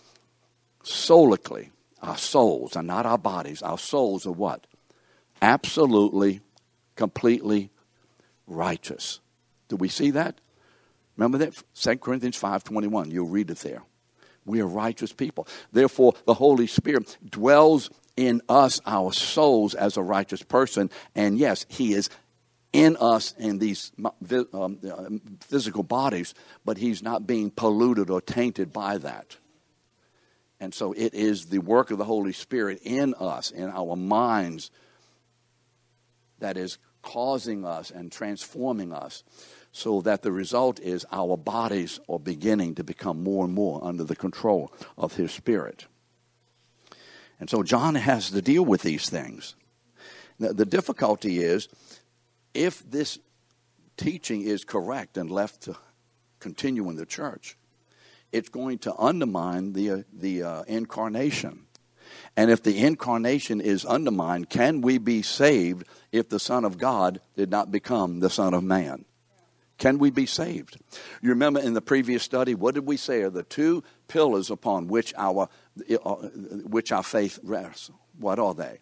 solically, 0.82 1.68
our 2.00 2.16
souls 2.16 2.74
are 2.74 2.82
not 2.82 3.04
our 3.04 3.18
bodies, 3.18 3.60
our 3.60 3.76
souls 3.76 4.26
are 4.26 4.32
what? 4.32 4.66
Absolutely, 5.42 6.40
completely 6.96 7.68
righteous. 8.46 9.20
Do 9.68 9.76
we 9.76 9.90
see 9.90 10.12
that? 10.12 10.40
Remember 11.18 11.36
that? 11.36 11.62
2 11.74 11.96
Corinthians 11.98 12.40
5.21. 12.40 13.12
You'll 13.12 13.28
read 13.28 13.50
it 13.50 13.58
there. 13.58 13.82
We 14.46 14.62
are 14.62 14.66
righteous 14.66 15.12
people. 15.12 15.46
Therefore, 15.70 16.14
the 16.24 16.32
Holy 16.32 16.66
Spirit 16.66 17.18
dwells 17.28 17.90
in 18.16 18.40
us, 18.48 18.80
our 18.86 19.12
souls, 19.12 19.74
as 19.74 19.98
a 19.98 20.02
righteous 20.02 20.42
person. 20.42 20.88
And 21.14 21.36
yes, 21.36 21.66
He 21.68 21.92
is 21.92 22.08
in 22.74 22.96
us 22.96 23.34
in 23.38 23.60
these 23.60 23.92
um, 24.52 24.78
uh, 24.84 25.08
physical 25.40 25.84
bodies, 25.84 26.34
but 26.64 26.76
He's 26.76 27.02
not 27.02 27.26
being 27.26 27.50
polluted 27.50 28.10
or 28.10 28.20
tainted 28.20 28.72
by 28.72 28.98
that. 28.98 29.38
And 30.58 30.74
so 30.74 30.92
it 30.92 31.14
is 31.14 31.46
the 31.46 31.58
work 31.58 31.92
of 31.92 31.98
the 31.98 32.04
Holy 32.04 32.32
Spirit 32.32 32.80
in 32.82 33.14
us, 33.14 33.52
in 33.52 33.70
our 33.70 33.96
minds, 33.96 34.72
that 36.40 36.56
is 36.56 36.78
causing 37.00 37.64
us 37.64 37.92
and 37.92 38.10
transforming 38.10 38.92
us 38.92 39.22
so 39.70 40.00
that 40.00 40.22
the 40.22 40.32
result 40.32 40.80
is 40.80 41.06
our 41.12 41.36
bodies 41.36 42.00
are 42.08 42.18
beginning 42.18 42.74
to 42.74 42.82
become 42.84 43.22
more 43.22 43.44
and 43.44 43.54
more 43.54 43.84
under 43.84 44.02
the 44.02 44.16
control 44.16 44.72
of 44.98 45.14
His 45.14 45.30
Spirit. 45.30 45.86
And 47.38 47.48
so 47.48 47.62
John 47.62 47.94
has 47.94 48.30
to 48.30 48.42
deal 48.42 48.64
with 48.64 48.82
these 48.82 49.08
things. 49.08 49.54
The 50.38 50.66
difficulty 50.66 51.38
is 51.38 51.68
if 52.54 52.88
this 52.88 53.18
teaching 53.96 54.42
is 54.42 54.64
correct 54.64 55.16
and 55.16 55.30
left 55.30 55.62
to 55.62 55.76
continue 56.40 56.88
in 56.88 56.96
the 56.96 57.06
church, 57.06 57.56
it's 58.32 58.48
going 58.48 58.78
to 58.78 58.96
undermine 58.96 59.72
the, 59.72 59.90
uh, 59.90 60.02
the 60.12 60.42
uh, 60.42 60.62
incarnation. 60.62 61.66
And 62.36 62.50
if 62.50 62.62
the 62.62 62.78
incarnation 62.78 63.60
is 63.60 63.84
undermined, 63.84 64.50
can 64.50 64.80
we 64.80 64.98
be 64.98 65.22
saved 65.22 65.86
if 66.12 66.28
the 66.28 66.40
Son 66.40 66.64
of 66.64 66.78
God 66.78 67.20
did 67.36 67.50
not 67.50 67.70
become 67.70 68.20
the 68.20 68.30
Son 68.30 68.54
of 68.54 68.64
Man? 68.64 69.04
Can 69.78 69.98
we 69.98 70.10
be 70.10 70.26
saved? 70.26 70.78
You 71.20 71.30
remember 71.30 71.60
in 71.60 71.74
the 71.74 71.80
previous 71.80 72.22
study, 72.22 72.54
what 72.54 72.74
did 72.74 72.86
we 72.86 72.96
say 72.96 73.22
are 73.22 73.30
the 73.30 73.42
two 73.42 73.82
pillars 74.06 74.50
upon 74.50 74.88
which 74.88 75.12
our, 75.16 75.48
uh, 76.04 76.14
which 76.14 76.92
our 76.92 77.02
faith 77.02 77.38
rests? 77.42 77.90
What 78.18 78.38
are 78.38 78.54
they? 78.54 78.78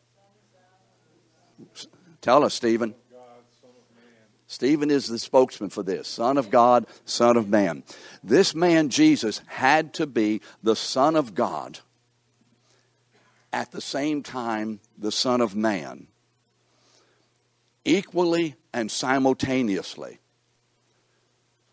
Tell 2.21 2.45
us, 2.45 2.55
Stephen. 2.55 2.95
Stephen 4.53 4.91
is 4.91 5.07
the 5.07 5.19
spokesman 5.19 5.71
for 5.71 5.83
this 5.83 6.07
Son 6.07 6.37
of 6.37 6.51
God, 6.51 6.87
Son 7.07 7.39
of 7.39 7.49
Man. 7.49 7.83
This 8.23 8.55
man, 8.55 8.91
Jesus, 8.91 9.41
had 9.47 9.95
to 9.95 10.07
be 10.07 10.43
the 10.63 10.77
Son 10.77 11.17
of 11.17 11.35
God 11.35 11.79
at 13.51 13.71
the 13.73 13.81
same 13.81 14.23
time, 14.23 14.81
the 14.99 15.11
Son 15.11 15.41
of 15.41 15.57
Man, 15.57 16.07
equally 17.87 18.55
and 18.75 18.91
simultaneously 18.91 20.19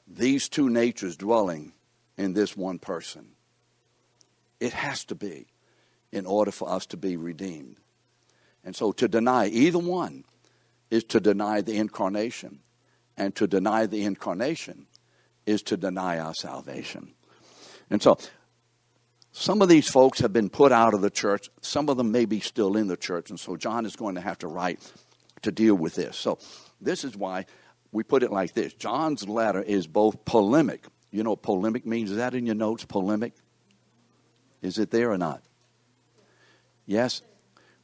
these 0.07 0.47
two 0.47 0.69
natures 0.69 1.17
dwelling 1.17 1.73
in 2.17 2.31
this 2.31 2.55
one 2.55 2.79
person. 2.79 3.31
It 4.61 4.71
has 4.71 5.03
to 5.05 5.15
be 5.15 5.47
in 6.13 6.25
order 6.25 6.51
for 6.51 6.69
us 6.69 6.85
to 6.85 6.97
be 6.97 7.17
redeemed. 7.17 7.75
And 8.63 8.73
so 8.73 8.93
to 8.93 9.09
deny 9.09 9.47
either 9.47 9.79
one 9.79 10.23
is 10.89 11.03
to 11.03 11.19
deny 11.19 11.59
the 11.59 11.75
incarnation. 11.75 12.61
And 13.19 13.35
to 13.35 13.45
deny 13.45 13.85
the 13.85 14.03
incarnation 14.05 14.87
is 15.45 15.61
to 15.63 15.77
deny 15.77 16.17
our 16.19 16.33
salvation. 16.33 17.13
And 17.89 18.01
so 18.01 18.17
some 19.31 19.61
of 19.61 19.69
these 19.69 19.89
folks 19.89 20.19
have 20.19 20.33
been 20.33 20.49
put 20.49 20.71
out 20.71 20.93
of 20.93 21.01
the 21.01 21.09
church. 21.09 21.49
Some 21.61 21.89
of 21.89 21.97
them 21.97 22.11
may 22.11 22.25
be 22.25 22.39
still 22.39 22.77
in 22.77 22.87
the 22.87 22.97
church. 22.97 23.29
And 23.29 23.39
so 23.39 23.57
John 23.57 23.85
is 23.85 23.95
going 23.95 24.15
to 24.15 24.21
have 24.21 24.37
to 24.39 24.47
write 24.47 24.79
to 25.41 25.51
deal 25.51 25.75
with 25.75 25.95
this. 25.95 26.17
So 26.17 26.39
this 26.81 27.03
is 27.03 27.15
why 27.15 27.45
we 27.91 28.03
put 28.03 28.23
it 28.23 28.31
like 28.31 28.53
this 28.53 28.73
John's 28.73 29.27
letter 29.27 29.61
is 29.61 29.85
both 29.85 30.23
polemic. 30.25 30.85
You 31.11 31.23
know 31.23 31.31
what 31.31 31.41
polemic 31.41 31.85
means? 31.85 32.11
Is 32.11 32.17
that 32.17 32.33
in 32.33 32.45
your 32.45 32.55
notes? 32.55 32.85
Polemic? 32.85 33.33
Is 34.61 34.77
it 34.77 34.91
there 34.91 35.11
or 35.11 35.17
not? 35.17 35.41
Yes? 36.85 37.21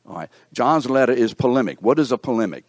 All 0.06 0.16
right. 0.16 0.30
John's 0.54 0.90
letter 0.90 1.14
is 1.14 1.34
polemic. 1.34 1.82
What 1.82 2.00
is 2.00 2.12
a 2.12 2.18
polemic? 2.18 2.66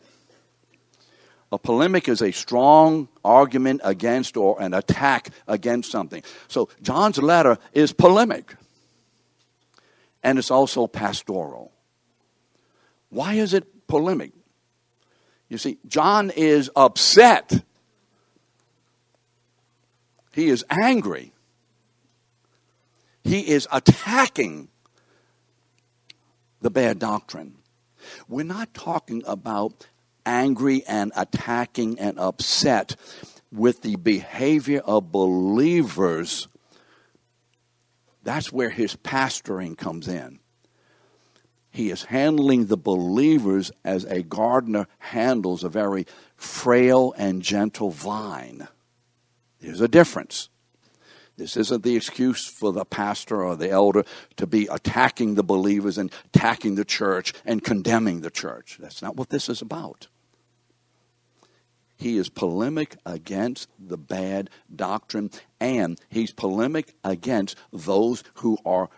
A 1.56 1.58
polemic 1.58 2.06
is 2.06 2.20
a 2.20 2.32
strong 2.32 3.08
argument 3.24 3.80
against 3.82 4.36
or 4.36 4.60
an 4.60 4.74
attack 4.74 5.30
against 5.48 5.90
something. 5.90 6.22
So 6.48 6.68
John's 6.82 7.16
letter 7.16 7.56
is 7.72 7.94
polemic. 7.94 8.54
And 10.22 10.38
it's 10.38 10.50
also 10.50 10.86
pastoral. 10.86 11.72
Why 13.08 13.34
is 13.36 13.54
it 13.54 13.86
polemic? 13.86 14.32
You 15.48 15.56
see, 15.56 15.78
John 15.88 16.28
is 16.28 16.70
upset. 16.76 17.64
He 20.34 20.48
is 20.48 20.62
angry. 20.68 21.32
He 23.24 23.48
is 23.48 23.66
attacking 23.72 24.68
the 26.60 26.68
bad 26.68 26.98
doctrine. 26.98 27.54
We're 28.28 28.44
not 28.44 28.74
talking 28.74 29.22
about 29.26 29.86
angry 30.26 30.84
and 30.86 31.12
attacking 31.16 31.98
and 31.98 32.18
upset 32.18 32.96
with 33.52 33.82
the 33.82 33.96
behavior 33.96 34.80
of 34.80 35.10
believers. 35.10 36.48
That's 38.22 38.52
where 38.52 38.70
his 38.70 38.96
pastoring 38.96 39.78
comes 39.78 40.08
in. 40.08 40.40
He 41.70 41.90
is 41.90 42.04
handling 42.04 42.66
the 42.66 42.76
believers 42.76 43.70
as 43.84 44.04
a 44.04 44.22
gardener 44.22 44.86
handles 44.98 45.62
a 45.62 45.68
very 45.68 46.06
frail 46.34 47.14
and 47.16 47.42
gentle 47.42 47.90
vine. 47.90 48.66
There's 49.60 49.80
a 49.80 49.88
difference. 49.88 50.48
This 51.36 51.56
isn't 51.56 51.82
the 51.82 51.96
excuse 51.96 52.46
for 52.46 52.72
the 52.72 52.86
pastor 52.86 53.44
or 53.44 53.56
the 53.56 53.70
elder 53.70 54.04
to 54.36 54.46
be 54.46 54.66
attacking 54.70 55.34
the 55.34 55.44
believers 55.44 55.98
and 55.98 56.10
attacking 56.34 56.76
the 56.76 56.84
church 56.84 57.34
and 57.44 57.62
condemning 57.62 58.22
the 58.22 58.30
church. 58.30 58.78
That's 58.80 59.02
not 59.02 59.16
what 59.16 59.28
this 59.28 59.50
is 59.50 59.60
about. 59.60 60.08
He 61.96 62.18
is 62.18 62.28
polemic 62.28 62.96
against 63.06 63.68
the 63.78 63.96
bad 63.96 64.50
doctrine, 64.74 65.30
and 65.58 65.98
he's 66.10 66.32
polemic 66.32 66.94
against 67.02 67.56
those 67.72 68.22
who 68.34 68.58
are 68.66 68.90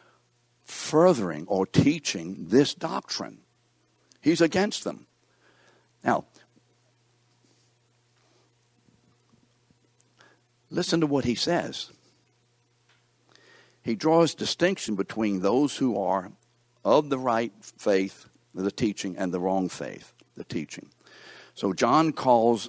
furthering 0.65 1.47
or 1.47 1.65
teaching 1.65 2.49
this 2.49 2.75
doctrine. 2.75 3.39
He's 4.21 4.41
against 4.41 4.85
them. 4.85 5.07
Now, 6.05 6.25
listen 10.71 11.01
to 11.01 11.07
what 11.07 11.25
he 11.25 11.35
says. 11.35 11.91
He 13.83 13.95
draws 13.95 14.35
distinction 14.35 14.97
between 14.97 15.41
those 15.41 15.77
who 15.77 15.99
are 15.99 16.33
of 16.85 17.11
the 17.11 17.19
right 17.19 17.53
faith, 17.61 18.27
the 18.55 18.71
teaching, 18.71 19.17
and 19.17 19.33
the 19.33 19.41
wrong 19.41 19.69
faith, 19.69 20.13
the 20.37 20.45
teaching. 20.45 20.91
So 21.55 21.73
John 21.73 22.13
calls 22.13 22.69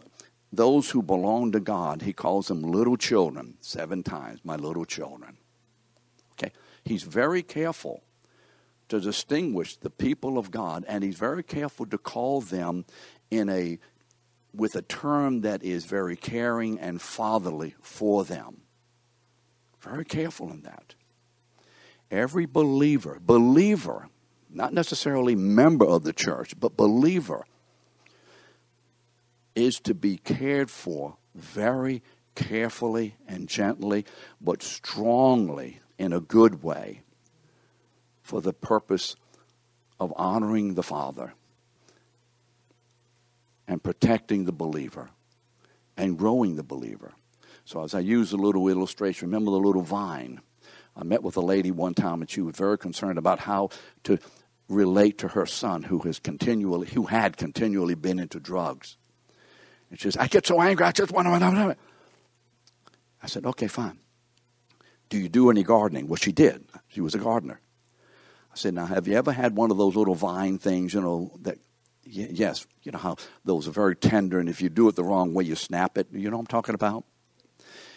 those 0.52 0.90
who 0.90 1.02
belong 1.02 1.52
to 1.52 1.60
God, 1.60 2.02
he 2.02 2.14
calls 2.14 2.48
them 2.48 2.64
little 2.64 2.98
children 2.98 3.58
seven 3.62 4.04
times, 4.04 4.40
my 4.44 4.56
little 4.56 4.86
children. 4.86 5.38
Okay? 6.34 6.52
He's 6.84 7.04
very 7.04 7.44
careful 7.44 8.04
to 8.88 9.00
distinguish 9.00 9.78
the 9.78 9.92
people 9.92 10.38
of 10.38 10.50
God, 10.50 10.84
and 10.88 11.04
he's 11.04 11.18
very 11.18 11.44
careful 11.44 11.86
to 11.88 11.98
call 11.98 12.42
them 12.42 12.86
in 13.30 13.50
a 13.50 13.80
with 14.52 14.76
a 14.76 14.82
term 14.82 15.42
that 15.42 15.64
is 15.64 15.86
very 15.86 16.16
caring 16.16 16.80
and 16.80 17.00
fatherly 17.00 17.76
for 17.82 18.24
them. 18.26 18.62
Very 19.80 20.04
careful 20.04 20.50
in 20.50 20.64
that. 20.64 20.96
Every 22.10 22.48
believer, 22.48 23.20
believer, 23.22 24.10
not 24.50 24.74
necessarily 24.74 25.36
member 25.36 25.86
of 25.86 26.04
the 26.04 26.14
church, 26.14 26.60
but 26.60 26.76
believer, 26.76 27.46
is 29.60 29.80
to 29.82 29.94
be 29.94 30.18
cared 30.18 30.72
for 30.72 31.18
very 31.36 32.02
carefully 32.36 33.16
and 33.28 33.48
gently, 33.48 34.06
but 34.40 34.64
strongly 34.64 35.80
in 35.98 36.14
a 36.14 36.22
good 36.22 36.64
way 36.64 37.02
for 38.22 38.42
the 38.42 38.54
purpose 38.54 39.16
of 40.00 40.14
honoring 40.16 40.76
the 40.76 40.84
Father 40.84 41.34
and 43.68 43.84
protecting 43.84 44.46
the 44.46 44.52
believer 44.52 45.10
and 45.98 46.18
growing 46.18 46.56
the 46.56 46.64
believer. 46.64 47.14
So, 47.66 47.84
as 47.84 47.94
I 47.94 48.00
use 48.00 48.32
a 48.32 48.38
little 48.38 48.68
illustration, 48.70 49.28
remember 49.28 49.52
the 49.52 49.58
little 49.58 49.84
vine? 49.84 50.40
I 50.96 51.04
met 51.04 51.22
with 51.22 51.38
a 51.38 51.42
lady 51.42 51.72
one 51.72 51.94
time, 51.94 52.22
and 52.22 52.30
she 52.30 52.42
was 52.42 52.56
very 52.56 52.78
concerned 52.78 53.18
about 53.18 53.40
how 53.40 53.70
to 54.04 54.18
relate 54.70 55.18
to 55.20 55.30
her 55.30 55.46
son, 55.46 55.84
who 55.84 56.00
has 56.00 56.20
continually, 56.20 56.88
who 56.88 57.06
had 57.06 57.38
continually 57.38 57.96
been 57.96 58.20
into 58.20 58.40
drugs. 58.40 58.98
And 59.90 60.00
she 60.00 60.04
says, 60.04 60.18
"I 60.18 60.28
get 60.28 60.46
so 60.46 60.62
angry, 60.62 60.86
I 60.86 60.92
just 60.92 61.12
want 61.12 61.28
to." 61.28 61.78
I 63.22 63.28
said, 63.28 63.46
"Okay, 63.46 63.68
fine. 63.68 64.00
Do 65.10 65.18
you 65.18 65.30
do 65.30 65.50
any 65.50 65.64
gardening?" 65.64 66.08
Well, 66.08 66.18
she 66.18 66.32
did. 66.32 66.66
She 66.88 67.02
was 67.02 67.16
a 67.16 67.20
gardener. 67.20 67.60
I 68.52 68.56
said, 68.56 68.74
"Now, 68.74 68.86
have 68.86 69.08
you 69.08 69.16
ever 69.16 69.32
had 69.32 69.56
one 69.56 69.72
of 69.72 69.78
those 69.78 69.96
little 69.96 70.16
vine 70.16 70.58
things, 70.58 70.94
you 70.94 71.02
know, 71.02 71.32
that 71.42 71.58
yes, 72.04 72.66
you 72.84 72.92
know 72.92 73.00
how 73.00 73.18
those 73.46 73.68
are 73.68 73.72
very 73.72 73.96
tender, 73.96 74.40
and 74.40 74.50
if 74.50 74.62
you 74.62 74.70
do 74.70 74.88
it 74.88 74.96
the 74.96 75.04
wrong 75.04 75.34
way, 75.34 75.44
you 75.44 75.56
snap 75.56 75.98
it. 75.98 76.08
You 76.12 76.30
know 76.30 76.38
what 76.38 76.44
I'm 76.44 76.48
talking 76.48 76.76
about? 76.76 77.06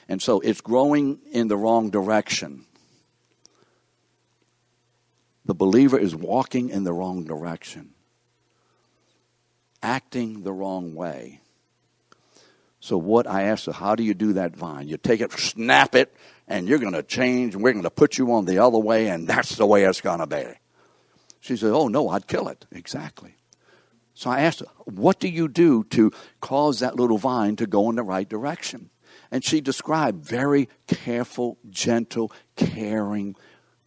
And 0.09 0.21
so 0.21 0.41
it's 0.41 0.61
growing 0.61 1.21
in 1.31 1.49
the 1.49 1.57
wrong 1.57 1.91
direction. 1.91 2.67
The 5.45 5.55
believer 5.55 5.99
is 5.99 6.15
walking 6.15 6.71
in 6.71 6.85
the 6.85 6.93
wrong 6.93 7.25
direction, 7.25 7.95
acting 9.83 10.43
the 10.43 10.53
wrong 10.53 10.95
way. 10.95 11.42
So, 12.83 12.99
what 12.99 13.29
I 13.29 13.45
asked 13.45 13.67
her, 13.67 13.73
how 13.73 13.95
do 13.95 14.03
you 14.03 14.13
do 14.13 14.33
that 14.33 14.57
vine? 14.57 14.89
You 14.89 14.97
take 14.97 15.21
it, 15.21 15.31
snap 15.31 15.95
it, 15.95 16.13
and 16.49 16.67
you're 16.67 16.81
going 16.81 16.95
to 16.95 17.05
change, 17.05 17.55
and 17.55 17.63
we're 17.63 17.75
going 17.75 17.85
to 17.85 17.91
put 17.91 18.19
you 18.19 18.33
on 18.33 18.45
the 18.45 18.59
other 18.59 18.79
way, 18.79 19.07
and 19.07 19.29
that's 19.29 19.55
the 19.55 19.65
way 19.65 19.85
it's 19.85 20.01
going 20.01 20.19
to 20.19 20.27
be. 20.27 20.43
She 21.39 21.57
said, 21.57 21.71
Oh, 21.71 21.87
no, 21.87 22.09
I'd 22.09 22.27
kill 22.27 22.49
it. 22.49 22.67
Exactly. 22.73 23.37
So 24.15 24.31
I 24.31 24.41
asked 24.41 24.59
her, 24.61 24.67
What 24.87 25.21
do 25.21 25.29
you 25.29 25.47
do 25.47 25.85
to 25.91 26.11
cause 26.41 26.81
that 26.81 26.97
little 26.97 27.19
vine 27.19 27.55
to 27.57 27.69
go 27.69 27.89
in 27.89 27.95
the 27.95 28.03
right 28.03 28.29
direction? 28.29 28.91
And 29.31 29.45
she 29.45 29.61
described 29.61 30.27
very 30.27 30.69
careful, 30.89 31.59
gentle, 31.71 32.33
caring, 32.57 33.37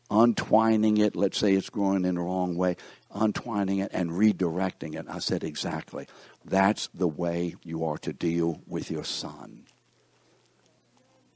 untwining 0.09 0.99
it. 0.99 1.17
Let's 1.17 1.37
say 1.37 1.53
it's 1.53 1.69
growing 1.69 2.05
in 2.05 2.15
the 2.15 2.21
wrong 2.21 2.55
way, 2.55 2.77
untwining 3.15 3.79
it 3.79 3.91
and 3.93 4.11
redirecting 4.11 4.95
it. 4.95 5.05
I 5.09 5.19
said, 5.19 5.43
Exactly. 5.43 6.07
That's 6.43 6.89
the 6.93 7.07
way 7.07 7.55
you 7.63 7.85
are 7.85 7.97
to 7.99 8.13
deal 8.13 8.61
with 8.67 8.91
your 8.91 9.03
son. 9.03 9.65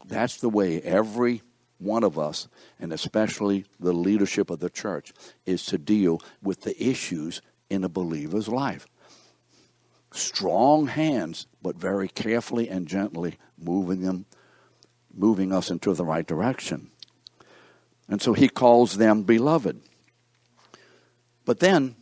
That's 0.06 0.38
the 0.38 0.50
way 0.50 0.82
every 0.82 1.42
one 1.78 2.04
of 2.04 2.20
us, 2.20 2.48
and 2.80 2.92
especially 2.92 3.66
the 3.80 3.94
leadership 3.94 4.50
of 4.50 4.60
the 4.60 4.70
church, 4.70 5.14
is 5.46 5.66
to 5.68 5.78
deal 5.78 6.22
with 6.44 6.62
the 6.62 6.82
issues 6.84 7.42
in 7.70 7.84
a 7.84 7.90
believer's 7.90 8.48
life. 8.48 8.86
Strong 10.12 10.88
hands, 10.88 11.48
but 11.62 11.78
very 11.78 12.08
carefully 12.08 12.68
and 12.68 12.88
gently 12.88 13.38
moving 13.58 14.02
them, 14.02 14.26
moving 15.14 15.54
us 15.54 15.70
into 15.70 15.94
the 15.94 16.06
right 16.06 16.26
direction. 16.26 16.92
And 18.08 18.22
so 18.22 18.34
he 18.34 18.50
calls 18.50 18.98
them 18.98 19.24
beloved. 19.24 19.82
But 21.50 21.58
then, 21.58 21.96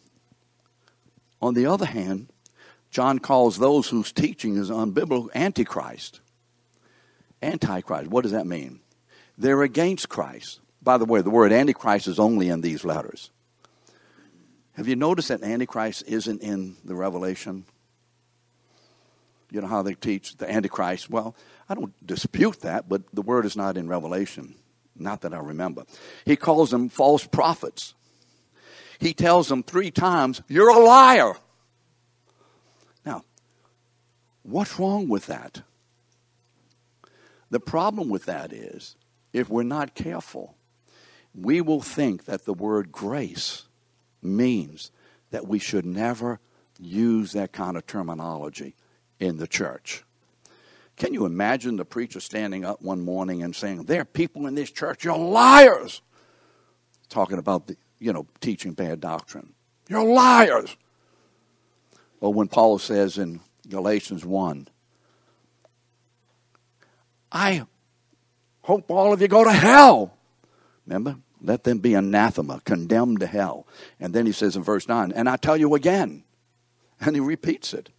on 1.41 1.53
the 1.53 1.67
other 1.67 1.85
hand, 1.85 2.33
John 2.91 3.17
calls 3.17 3.57
those 3.57 3.87
whose 3.87 4.11
teaching 4.11 4.57
is 4.57 4.69
unbiblical 4.69 5.33
antichrist. 5.33 6.19
Antichrist, 7.41 8.09
what 8.09 8.23
does 8.23 8.33
that 8.33 8.45
mean? 8.45 8.81
They're 9.37 9.63
against 9.63 10.09
Christ. 10.09 10.59
By 10.81 10.97
the 10.97 11.05
way, 11.05 11.21
the 11.21 11.29
word 11.29 11.53
antichrist 11.53 12.09
is 12.09 12.19
only 12.19 12.49
in 12.49 12.59
these 12.59 12.83
letters. 12.83 13.31
Have 14.73 14.89
you 14.89 14.97
noticed 14.97 15.29
that 15.29 15.41
Antichrist 15.41 16.03
isn't 16.07 16.41
in 16.41 16.75
the 16.83 16.95
Revelation? 16.95 17.63
You 19.49 19.61
know 19.61 19.67
how 19.67 19.81
they 19.81 19.93
teach 19.93 20.35
the 20.35 20.51
Antichrist? 20.51 21.09
Well, 21.09 21.37
I 21.69 21.73
don't 21.73 21.93
dispute 22.05 22.59
that, 22.63 22.89
but 22.89 23.03
the 23.13 23.21
word 23.21 23.45
is 23.45 23.55
not 23.55 23.77
in 23.77 23.87
Revelation. 23.87 24.55
Not 24.93 25.21
that 25.21 25.33
I 25.33 25.39
remember. 25.39 25.85
He 26.25 26.35
calls 26.35 26.69
them 26.69 26.89
false 26.89 27.25
prophets. 27.25 27.93
He 28.99 29.13
tells 29.13 29.47
them 29.47 29.63
three 29.63 29.91
times, 29.91 30.41
You're 30.47 30.69
a 30.69 30.79
liar. 30.79 31.33
Now, 33.05 33.23
what's 34.43 34.79
wrong 34.79 35.07
with 35.07 35.27
that? 35.27 35.61
The 37.49 37.59
problem 37.59 38.09
with 38.09 38.25
that 38.25 38.51
is, 38.51 38.95
if 39.31 39.49
we're 39.49 39.63
not 39.63 39.95
careful, 39.95 40.55
we 41.33 41.61
will 41.61 41.81
think 41.81 42.25
that 42.25 42.45
the 42.45 42.53
word 42.53 42.91
grace 42.91 43.63
means 44.21 44.91
that 45.31 45.47
we 45.47 45.59
should 45.59 45.85
never 45.85 46.39
use 46.79 47.33
that 47.33 47.51
kind 47.51 47.77
of 47.77 47.85
terminology 47.85 48.75
in 49.19 49.37
the 49.37 49.47
church. 49.47 50.03
Can 50.95 51.13
you 51.13 51.25
imagine 51.25 51.75
the 51.75 51.85
preacher 51.85 52.19
standing 52.19 52.65
up 52.65 52.81
one 52.81 53.01
morning 53.01 53.43
and 53.43 53.55
saying, 53.55 53.83
There 53.83 54.01
are 54.01 54.05
people 54.05 54.47
in 54.47 54.55
this 54.55 54.71
church, 54.71 55.03
you're 55.05 55.17
liars? 55.17 56.01
Talking 57.09 57.37
about, 57.37 57.67
the, 57.67 57.77
you 57.99 58.13
know, 58.13 58.27
teaching 58.41 58.73
bad 58.73 58.99
doctrine. 58.99 59.53
You're 59.89 60.03
liars. 60.03 60.75
Well, 62.19 62.33
when 62.33 62.47
Paul 62.47 62.79
says 62.79 63.17
in 63.17 63.41
Galatians 63.67 64.25
1, 64.25 64.67
I 67.31 67.65
hope 68.61 68.89
all 68.89 69.13
of 69.13 69.21
you 69.21 69.27
go 69.27 69.43
to 69.43 69.51
hell. 69.51 70.13
Remember? 70.85 71.17
Let 71.41 71.63
them 71.63 71.77
be 71.79 71.93
anathema, 71.93 72.61
condemned 72.65 73.19
to 73.19 73.27
hell. 73.27 73.67
And 73.99 74.13
then 74.13 74.25
he 74.25 74.31
says 74.31 74.55
in 74.55 74.63
verse 74.63 74.87
9, 74.87 75.11
and 75.11 75.29
I 75.29 75.35
tell 75.37 75.57
you 75.57 75.75
again. 75.75 76.23
And 76.99 77.15
he 77.15 77.19
repeats 77.19 77.73
it. 77.73 77.89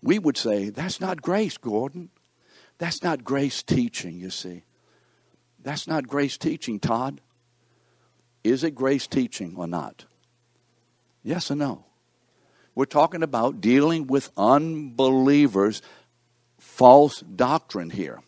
We 0.00 0.20
would 0.20 0.36
say, 0.36 0.70
that's 0.70 1.00
not 1.00 1.20
grace, 1.20 1.56
Gordon. 1.56 2.10
That's 2.78 3.02
not 3.02 3.24
grace 3.24 3.64
teaching, 3.64 4.20
you 4.20 4.30
see. 4.30 4.62
That's 5.60 5.88
not 5.88 6.06
grace 6.06 6.38
teaching, 6.38 6.78
Todd. 6.78 7.20
Is 8.44 8.64
it 8.64 8.74
grace 8.74 9.06
teaching 9.06 9.54
or 9.56 9.66
not? 9.66 10.04
Yes 11.22 11.50
or 11.50 11.56
no? 11.56 11.84
We're 12.74 12.84
talking 12.84 13.22
about 13.22 13.60
dealing 13.60 14.06
with 14.06 14.30
unbelievers' 14.36 15.82
false 16.58 17.20
doctrine 17.20 17.90
here. 17.90 18.20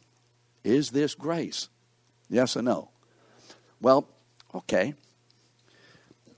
Is 0.65 0.91
this 0.91 1.15
grace? 1.15 1.69
Yes 2.29 2.57
or 2.57 2.63
no? 2.63 2.91
Well, 3.81 4.09
okay. 4.55 4.95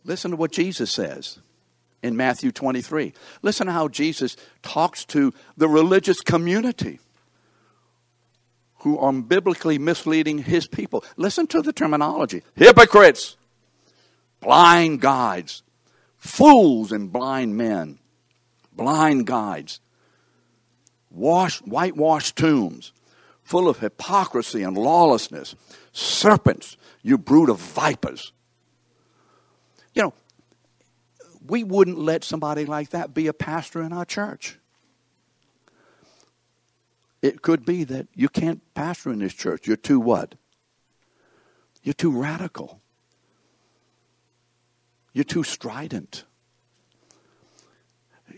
Listen 0.04 0.32
to 0.32 0.36
what 0.36 0.52
Jesus 0.52 0.90
says 0.90 1.38
in 2.02 2.16
Matthew 2.16 2.52
23. 2.52 3.12
Listen 3.42 3.66
to 3.66 3.72
how 3.72 3.88
Jesus 3.88 4.36
talks 4.62 5.04
to 5.06 5.32
the 5.56 5.68
religious 5.68 6.20
community 6.20 6.98
who 8.80 8.98
are 8.98 9.12
biblically 9.12 9.78
misleading 9.78 10.38
his 10.38 10.66
people. 10.66 11.04
Listen 11.16 11.46
to 11.48 11.62
the 11.62 11.72
terminology 11.72 12.42
hypocrites, 12.56 13.36
blind 14.42 15.00
guides, 15.00 15.62
fools 16.18 16.92
and 16.92 17.10
blind 17.10 17.56
men, 17.56 17.98
blind 18.74 19.26
guides, 19.26 19.80
wash, 21.10 21.60
whitewashed 21.60 22.36
tombs, 22.36 22.92
full 23.42 23.68
of 23.68 23.78
hypocrisy 23.78 24.62
and 24.62 24.76
lawlessness, 24.76 25.54
serpents 25.92 26.76
you 27.02 27.16
brood 27.16 27.48
of 27.48 27.58
vipers. 27.58 28.32
You 29.94 30.02
know, 30.02 30.14
we 31.46 31.64
wouldn't 31.64 31.98
let 31.98 32.24
somebody 32.24 32.66
like 32.66 32.90
that 32.90 33.14
be 33.14 33.28
a 33.28 33.32
pastor 33.32 33.80
in 33.82 33.92
our 33.92 34.04
church. 34.04 34.58
It 37.22 37.42
could 37.42 37.64
be 37.64 37.84
that 37.84 38.08
you 38.14 38.28
can't 38.28 38.60
pastor 38.74 39.12
in 39.12 39.20
this 39.20 39.34
church. 39.34 39.66
You're 39.66 39.76
too 39.76 40.00
what? 40.00 40.34
You're 41.84 41.94
too 41.94 42.10
radical. 42.10 42.81
You're 45.12 45.24
too 45.24 45.44
strident. 45.44 46.24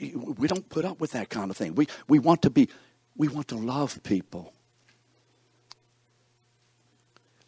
We 0.00 0.48
don't 0.48 0.68
put 0.68 0.84
up 0.84 1.00
with 1.00 1.12
that 1.12 1.28
kind 1.28 1.50
of 1.50 1.56
thing. 1.56 1.74
We, 1.74 1.86
we 2.08 2.18
want 2.18 2.42
to 2.42 2.50
be, 2.50 2.68
we 3.16 3.28
want 3.28 3.48
to 3.48 3.56
love 3.56 4.02
people. 4.02 4.52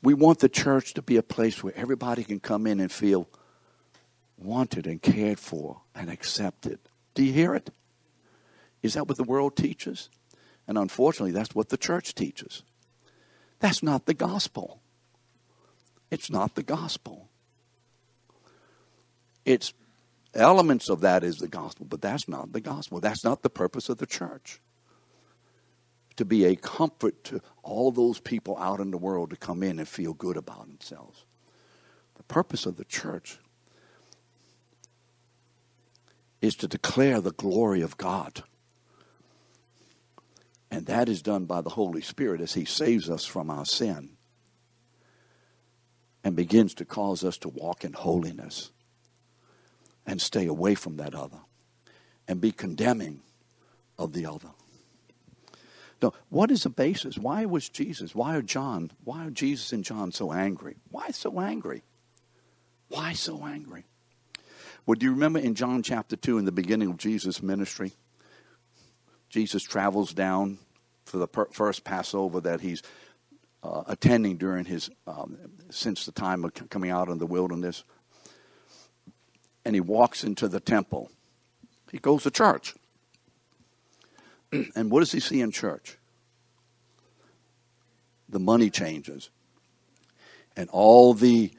We 0.02 0.14
want 0.14 0.38
the 0.38 0.48
church 0.48 0.94
to 0.94 1.02
be 1.02 1.16
a 1.16 1.22
place 1.22 1.64
where 1.64 1.76
everybody 1.76 2.22
can 2.22 2.38
come 2.38 2.66
in 2.66 2.78
and 2.78 2.92
feel 2.92 3.28
wanted 4.38 4.86
and 4.86 5.02
cared 5.02 5.40
for 5.40 5.80
and 5.94 6.10
accepted. 6.10 6.78
Do 7.14 7.24
you 7.24 7.32
hear 7.32 7.54
it? 7.54 7.70
Is 8.82 8.94
that 8.94 9.08
what 9.08 9.16
the 9.16 9.24
world 9.24 9.56
teaches? 9.56 10.08
And 10.68 10.78
unfortunately, 10.78 11.32
that's 11.32 11.54
what 11.54 11.70
the 11.70 11.76
church 11.76 12.14
teaches. 12.14 12.62
That's 13.58 13.82
not 13.82 14.06
the 14.06 14.14
gospel. 14.14 14.80
It's 16.10 16.30
not 16.30 16.54
the 16.54 16.62
gospel. 16.62 17.25
It's 19.46 19.72
elements 20.34 20.90
of 20.90 21.00
that 21.00 21.24
is 21.24 21.36
the 21.36 21.48
gospel, 21.48 21.86
but 21.88 22.02
that's 22.02 22.28
not 22.28 22.52
the 22.52 22.60
gospel. 22.60 23.00
That's 23.00 23.24
not 23.24 23.42
the 23.42 23.48
purpose 23.48 23.88
of 23.88 23.96
the 23.96 24.06
church. 24.06 24.60
To 26.16 26.24
be 26.24 26.44
a 26.44 26.56
comfort 26.56 27.22
to 27.24 27.40
all 27.62 27.92
those 27.92 28.18
people 28.18 28.58
out 28.58 28.80
in 28.80 28.90
the 28.90 28.98
world 28.98 29.30
to 29.30 29.36
come 29.36 29.62
in 29.62 29.78
and 29.78 29.88
feel 29.88 30.12
good 30.12 30.36
about 30.36 30.66
themselves. 30.66 31.24
The 32.16 32.24
purpose 32.24 32.66
of 32.66 32.76
the 32.76 32.84
church 32.84 33.38
is 36.40 36.56
to 36.56 36.68
declare 36.68 37.20
the 37.20 37.32
glory 37.32 37.82
of 37.82 37.96
God. 37.96 38.42
And 40.70 40.86
that 40.86 41.08
is 41.08 41.22
done 41.22 41.44
by 41.44 41.60
the 41.60 41.70
Holy 41.70 42.00
Spirit 42.00 42.40
as 42.40 42.54
He 42.54 42.64
saves 42.64 43.08
us 43.08 43.24
from 43.24 43.48
our 43.48 43.64
sin 43.64 44.16
and 46.24 46.34
begins 46.34 46.74
to 46.74 46.84
cause 46.84 47.22
us 47.22 47.38
to 47.38 47.48
walk 47.48 47.84
in 47.84 47.92
holiness 47.92 48.72
and 50.06 50.20
stay 50.20 50.46
away 50.46 50.74
from 50.74 50.96
that 50.96 51.14
other 51.14 51.38
and 52.28 52.40
be 52.40 52.52
condemning 52.52 53.20
of 53.98 54.12
the 54.12 54.26
other. 54.26 54.48
Now, 56.02 56.12
what 56.28 56.50
is 56.50 56.64
the 56.64 56.70
basis? 56.70 57.16
Why 57.16 57.46
was 57.46 57.68
Jesus, 57.68 58.14
why 58.14 58.36
are 58.36 58.42
John, 58.42 58.90
why 59.04 59.26
are 59.26 59.30
Jesus 59.30 59.72
and 59.72 59.84
John 59.84 60.12
so 60.12 60.32
angry? 60.32 60.76
Why 60.90 61.10
so 61.10 61.40
angry? 61.40 61.82
Why 62.88 63.14
so 63.14 63.44
angry? 63.44 63.84
Well, 64.84 64.94
do 64.94 65.06
you 65.06 65.12
remember 65.12 65.38
in 65.38 65.54
John 65.54 65.82
chapter 65.82 66.14
2, 66.14 66.38
in 66.38 66.44
the 66.44 66.52
beginning 66.52 66.90
of 66.90 66.98
Jesus' 66.98 67.42
ministry? 67.42 67.92
Jesus 69.30 69.62
travels 69.62 70.12
down 70.14 70.58
for 71.04 71.18
the 71.18 71.26
per- 71.26 71.46
first 71.46 71.82
Passover 71.82 72.40
that 72.42 72.60
he's 72.60 72.82
uh, 73.62 73.82
attending 73.88 74.36
during 74.36 74.64
his, 74.64 74.90
um, 75.06 75.36
since 75.70 76.04
the 76.04 76.12
time 76.12 76.44
of 76.44 76.52
coming 76.68 76.90
out 76.90 77.08
in 77.08 77.18
the 77.18 77.26
wilderness. 77.26 77.82
And 79.66 79.74
he 79.74 79.80
walks 79.80 80.22
into 80.22 80.46
the 80.46 80.60
temple. 80.60 81.10
He 81.90 81.98
goes 81.98 82.22
to 82.22 82.30
church. 82.30 82.76
and 84.52 84.92
what 84.92 85.00
does 85.00 85.10
he 85.10 85.18
see 85.18 85.40
in 85.40 85.50
church? 85.50 85.98
The 88.28 88.38
money 88.38 88.70
changes. 88.70 89.28
And 90.56 90.70
all 90.70 91.14
the, 91.14 91.50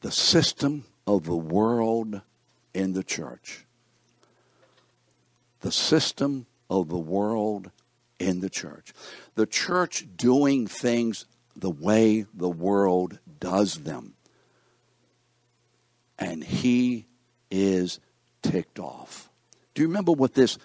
the 0.00 0.10
system 0.10 0.86
of 1.06 1.22
the 1.22 1.36
world 1.36 2.22
in 2.74 2.94
the 2.94 3.04
church. 3.04 3.64
The 5.60 5.70
system 5.70 6.46
of 6.68 6.88
the 6.88 6.98
world 6.98 7.70
in 8.18 8.40
the 8.40 8.50
church. 8.50 8.92
The 9.36 9.46
church 9.46 10.04
doing 10.16 10.66
things 10.66 11.26
the 11.54 11.70
way 11.70 12.26
the 12.34 12.50
world 12.50 13.20
does 13.38 13.84
them. 13.84 14.14
And 16.18 16.42
he 16.42 17.06
is 17.52 18.00
ticked 18.42 18.78
off. 18.78 19.30
Do 19.74 19.82
you 19.82 19.88
remember 19.88 20.12
what 20.12 20.34
this 20.34 20.58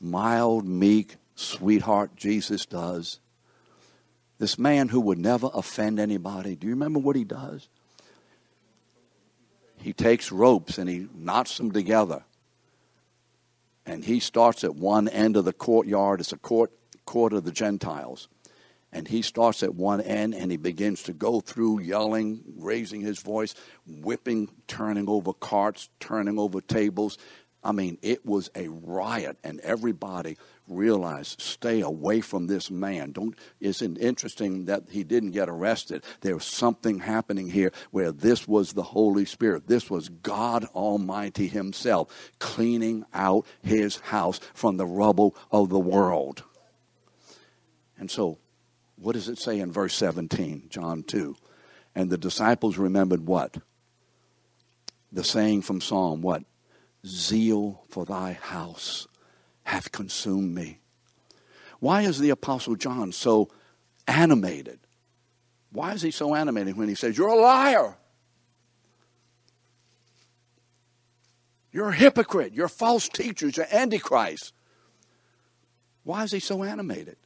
mild, 0.00 0.66
meek 0.66 1.16
sweetheart 1.34 2.14
Jesus 2.14 2.66
does? 2.66 3.18
This 4.38 4.58
man 4.58 4.88
who 4.88 5.00
would 5.00 5.18
never 5.18 5.50
offend 5.54 5.98
anybody. 5.98 6.54
Do 6.56 6.66
you 6.66 6.74
remember 6.74 7.00
what 7.00 7.16
he 7.16 7.24
does? 7.24 7.68
He 9.80 9.92
takes 9.92 10.30
ropes 10.30 10.78
and 10.78 10.88
he 10.88 11.08
knots 11.14 11.56
them 11.56 11.72
together. 11.72 12.24
And 13.86 14.04
he 14.04 14.20
starts 14.20 14.64
at 14.64 14.74
one 14.74 15.08
end 15.08 15.36
of 15.36 15.44
the 15.44 15.52
courtyard. 15.52 16.20
It's 16.20 16.32
a 16.32 16.38
court, 16.38 16.72
court 17.06 17.32
of 17.32 17.44
the 17.44 17.52
Gentiles. 17.52 18.28
And 18.96 19.06
he 19.06 19.20
starts 19.20 19.62
at 19.62 19.74
one 19.74 20.00
end 20.00 20.34
and 20.34 20.50
he 20.50 20.56
begins 20.56 21.02
to 21.02 21.12
go 21.12 21.40
through 21.40 21.80
yelling, 21.80 22.40
raising 22.56 23.02
his 23.02 23.18
voice, 23.20 23.54
whipping, 23.86 24.48
turning 24.68 25.06
over 25.06 25.34
carts, 25.34 25.90
turning 26.00 26.38
over 26.38 26.62
tables. 26.62 27.18
I 27.62 27.72
mean, 27.72 27.98
it 28.00 28.24
was 28.24 28.48
a 28.54 28.68
riot, 28.68 29.36
and 29.44 29.60
everybody 29.60 30.38
realized, 30.66 31.42
stay 31.42 31.82
away 31.82 32.22
from 32.22 32.46
this 32.46 32.70
man. 32.70 33.12
Don't. 33.12 33.36
Isn't 33.60 33.98
interesting 33.98 34.64
that 34.64 34.84
he 34.88 35.04
didn't 35.04 35.32
get 35.32 35.50
arrested? 35.50 36.02
There 36.22 36.36
was 36.36 36.46
something 36.46 37.00
happening 37.00 37.50
here 37.50 37.72
where 37.90 38.12
this 38.12 38.48
was 38.48 38.72
the 38.72 38.82
Holy 38.82 39.26
Spirit. 39.26 39.66
This 39.66 39.90
was 39.90 40.08
God 40.08 40.64
Almighty 40.74 41.48
Himself 41.48 42.32
cleaning 42.38 43.04
out 43.12 43.44
His 43.60 43.98
house 43.98 44.40
from 44.54 44.78
the 44.78 44.86
rubble 44.86 45.36
of 45.50 45.68
the 45.68 45.78
world. 45.78 46.44
And 47.98 48.10
so 48.10 48.38
what 48.96 49.12
does 49.12 49.28
it 49.28 49.38
say 49.38 49.60
in 49.60 49.72
verse 49.72 49.94
17, 49.94 50.66
John 50.68 51.02
2? 51.02 51.36
And 51.94 52.10
the 52.10 52.18
disciples 52.18 52.78
remembered 52.78 53.26
what? 53.26 53.56
The 55.12 55.24
saying 55.24 55.62
from 55.62 55.80
Psalm, 55.80 56.22
what? 56.22 56.42
Zeal 57.06 57.82
for 57.88 58.04
thy 58.04 58.32
house 58.34 59.06
hath 59.64 59.92
consumed 59.92 60.54
me. 60.54 60.80
Why 61.78 62.02
is 62.02 62.18
the 62.18 62.30
Apostle 62.30 62.74
John 62.76 63.12
so 63.12 63.50
animated? 64.08 64.80
Why 65.70 65.92
is 65.92 66.02
he 66.02 66.10
so 66.10 66.34
animated 66.34 66.76
when 66.76 66.88
he 66.88 66.94
says, 66.94 67.16
You're 67.18 67.28
a 67.28 67.36
liar? 67.36 67.96
You're 71.72 71.90
a 71.90 71.94
hypocrite. 71.94 72.54
You're 72.54 72.68
false 72.68 73.08
teachers. 73.08 73.58
You're 73.58 73.66
antichrist. 73.70 74.54
Why 76.04 76.24
is 76.24 76.32
he 76.32 76.40
so 76.40 76.62
animated? 76.62 77.16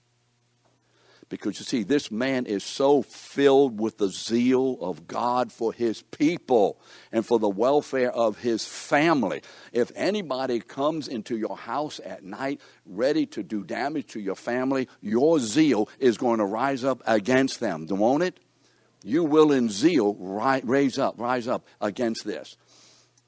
Because 1.31 1.61
you 1.61 1.65
see, 1.65 1.85
this 1.85 2.11
man 2.11 2.45
is 2.45 2.65
so 2.65 3.03
filled 3.03 3.81
with 3.81 3.99
the 3.99 4.09
zeal 4.09 4.77
of 4.81 5.07
God 5.07 5.53
for 5.53 5.73
his 5.73 6.03
people 6.03 6.81
and 7.13 7.25
for 7.25 7.39
the 7.39 7.49
welfare 7.49 8.11
of 8.11 8.39
his 8.39 8.67
family. 8.67 9.41
If 9.73 9.93
anybody 9.95 10.59
comes 10.59 11.07
into 11.07 11.39
your 11.39 11.57
house 11.57 12.01
at 12.05 12.25
night 12.25 12.61
ready 12.85 13.27
to 13.27 13.45
do 13.45 13.63
damage 13.63 14.09
to 14.09 14.21
your 14.21 14.35
family, 14.35 14.89
your 15.01 15.39
zeal 15.39 15.89
is 16.01 16.19
going 16.19 16.41
to 16.41 16.45
rise 16.45 16.83
up 16.83 17.01
against 17.07 17.61
them, 17.61 17.87
won't 17.89 18.25
it? 18.25 18.41
You 19.05 19.23
will 19.23 19.53
in 19.53 19.71
zeal 19.71 20.17
rise 20.19 20.99
up, 20.99 21.15
rise 21.17 21.47
up 21.47 21.65
against 21.81 22.27
this. 22.27 22.57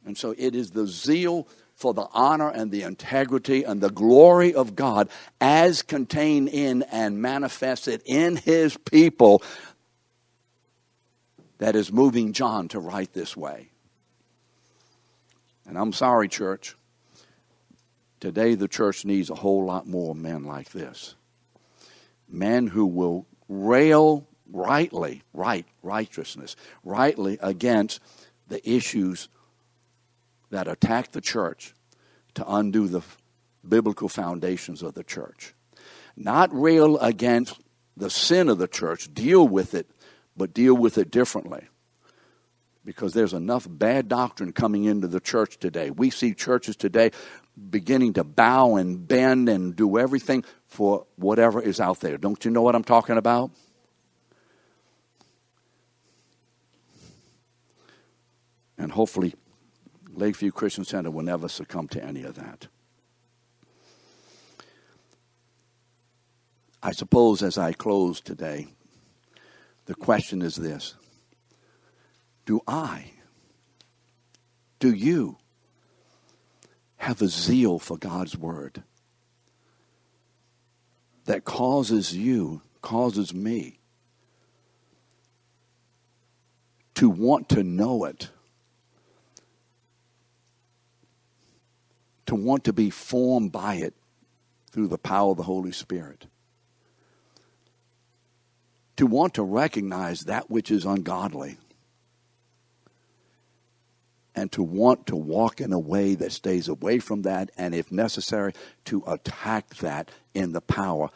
And 0.04 0.18
so 0.18 0.34
it 0.36 0.56
is 0.56 0.72
the 0.72 0.88
zeal 0.88 1.46
for 1.82 1.92
the 1.92 2.06
honor 2.12 2.48
and 2.48 2.70
the 2.70 2.82
integrity 2.82 3.64
and 3.64 3.80
the 3.80 3.90
glory 3.90 4.54
of 4.54 4.76
God 4.76 5.08
as 5.40 5.82
contained 5.82 6.48
in 6.48 6.82
and 6.92 7.20
manifested 7.20 8.02
in 8.04 8.36
his 8.36 8.76
people 8.76 9.42
that 11.58 11.74
is 11.74 11.92
moving 11.92 12.34
John 12.34 12.68
to 12.68 12.78
write 12.78 13.12
this 13.12 13.36
way. 13.36 13.70
And 15.66 15.76
I'm 15.76 15.92
sorry, 15.92 16.28
church. 16.28 16.76
Today, 18.20 18.54
the 18.54 18.68
church 18.68 19.04
needs 19.04 19.28
a 19.28 19.34
whole 19.34 19.64
lot 19.64 19.84
more 19.84 20.14
men 20.14 20.44
like 20.44 20.70
this. 20.70 21.16
Men 22.28 22.68
who 22.68 22.86
will 22.86 23.26
rail 23.48 24.28
rightly, 24.52 25.24
right, 25.34 25.66
righteousness, 25.82 26.54
rightly 26.84 27.38
against 27.42 27.98
the 28.46 28.70
issues 28.70 29.28
that 30.52 30.68
attack 30.68 31.12
the 31.12 31.20
church 31.20 31.74
to 32.34 32.44
undo 32.46 32.86
the 32.86 33.00
biblical 33.66 34.08
foundations 34.08 34.82
of 34.82 34.92
the 34.92 35.02
church. 35.02 35.54
Not 36.14 36.50
rail 36.52 36.98
against 36.98 37.58
the 37.96 38.10
sin 38.10 38.50
of 38.50 38.58
the 38.58 38.68
church, 38.68 39.12
deal 39.12 39.48
with 39.48 39.74
it, 39.74 39.90
but 40.36 40.52
deal 40.52 40.74
with 40.74 40.98
it 40.98 41.10
differently. 41.10 41.68
Because 42.84 43.14
there's 43.14 43.32
enough 43.32 43.66
bad 43.68 44.08
doctrine 44.08 44.52
coming 44.52 44.84
into 44.84 45.08
the 45.08 45.20
church 45.20 45.58
today. 45.58 45.90
We 45.90 46.10
see 46.10 46.34
churches 46.34 46.76
today 46.76 47.12
beginning 47.70 48.14
to 48.14 48.24
bow 48.24 48.76
and 48.76 49.08
bend 49.08 49.48
and 49.48 49.74
do 49.74 49.98
everything 49.98 50.44
for 50.66 51.06
whatever 51.16 51.62
is 51.62 51.80
out 51.80 52.00
there. 52.00 52.18
Don't 52.18 52.44
you 52.44 52.50
know 52.50 52.62
what 52.62 52.74
I'm 52.74 52.84
talking 52.84 53.16
about? 53.16 53.52
And 58.76 58.90
hopefully, 58.92 59.34
Lakeview 60.14 60.52
Christian 60.52 60.84
Center 60.84 61.10
will 61.10 61.22
never 61.22 61.48
succumb 61.48 61.88
to 61.88 62.04
any 62.04 62.22
of 62.22 62.34
that. 62.34 62.68
I 66.82 66.92
suppose 66.92 67.42
as 67.42 67.56
I 67.56 67.72
close 67.72 68.20
today, 68.20 68.66
the 69.86 69.94
question 69.94 70.42
is 70.42 70.56
this 70.56 70.94
Do 72.44 72.60
I, 72.66 73.12
do 74.80 74.92
you 74.92 75.38
have 76.96 77.22
a 77.22 77.28
zeal 77.28 77.78
for 77.78 77.96
God's 77.96 78.36
Word 78.36 78.82
that 81.24 81.44
causes 81.44 82.16
you, 82.16 82.62
causes 82.80 83.32
me 83.32 83.78
to 86.94 87.08
want 87.08 87.48
to 87.48 87.62
know 87.62 88.04
it, 88.04 88.30
to 92.32 92.36
want 92.36 92.64
to 92.64 92.72
be 92.72 92.88
formed 92.88 93.52
by 93.52 93.74
it 93.74 93.92
through 94.70 94.88
the 94.88 94.96
power 94.96 95.32
of 95.32 95.36
the 95.36 95.42
Holy 95.42 95.70
Spirit, 95.70 96.24
to 98.96 99.04
want 99.04 99.34
to 99.34 99.42
recognize 99.42 100.20
that 100.20 100.50
which 100.50 100.70
is 100.70 100.86
ungodly, 100.86 101.58
and 104.34 104.50
to 104.50 104.62
want 104.62 105.06
to 105.06 105.14
walk 105.14 105.60
in 105.60 105.74
a 105.74 105.78
way 105.78 106.14
that 106.14 106.32
stays 106.32 106.68
away 106.68 106.98
from 106.98 107.20
that, 107.20 107.50
and 107.58 107.74
if 107.74 107.92
necessary, 107.92 108.54
to 108.86 109.04
attack 109.06 109.74
that 109.76 110.10
in 110.32 110.52
the 110.52 110.62
power 110.62 111.10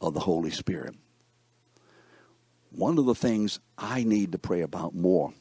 of 0.00 0.14
the 0.14 0.20
Holy 0.20 0.50
Spirit. 0.50 0.94
One 2.70 2.96
of 2.96 3.04
the 3.04 3.14
things 3.14 3.60
I 3.76 4.02
need 4.02 4.32
to 4.32 4.38
pray 4.38 4.62
about 4.62 4.94
more, 4.94 5.34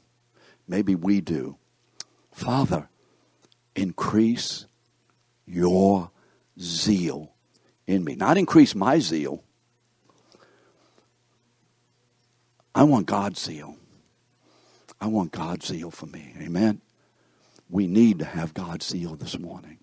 maybe 0.68 0.96
we 0.96 1.22
do, 1.22 1.56
Father, 2.34 2.90
increase 3.74 4.66
your 5.46 6.12
zeal 6.60 7.34
in 7.88 8.04
me. 8.04 8.16
Not 8.16 8.38
increase 8.38 8.76
my 8.76 9.00
zeal. 9.00 9.44
I 12.76 12.84
want 12.84 13.06
God's 13.06 13.42
zeal. 13.42 13.76
I 15.00 15.08
want 15.08 15.32
God's 15.32 15.68
zeal 15.68 15.92
for 15.92 16.06
me. 16.08 16.34
Amen. 16.42 16.82
We 17.70 17.88
need 17.88 18.20
to 18.20 18.26
have 18.26 18.54
God's 18.54 18.88
zeal 18.88 19.16
this 19.16 19.38
morning. 19.38 19.80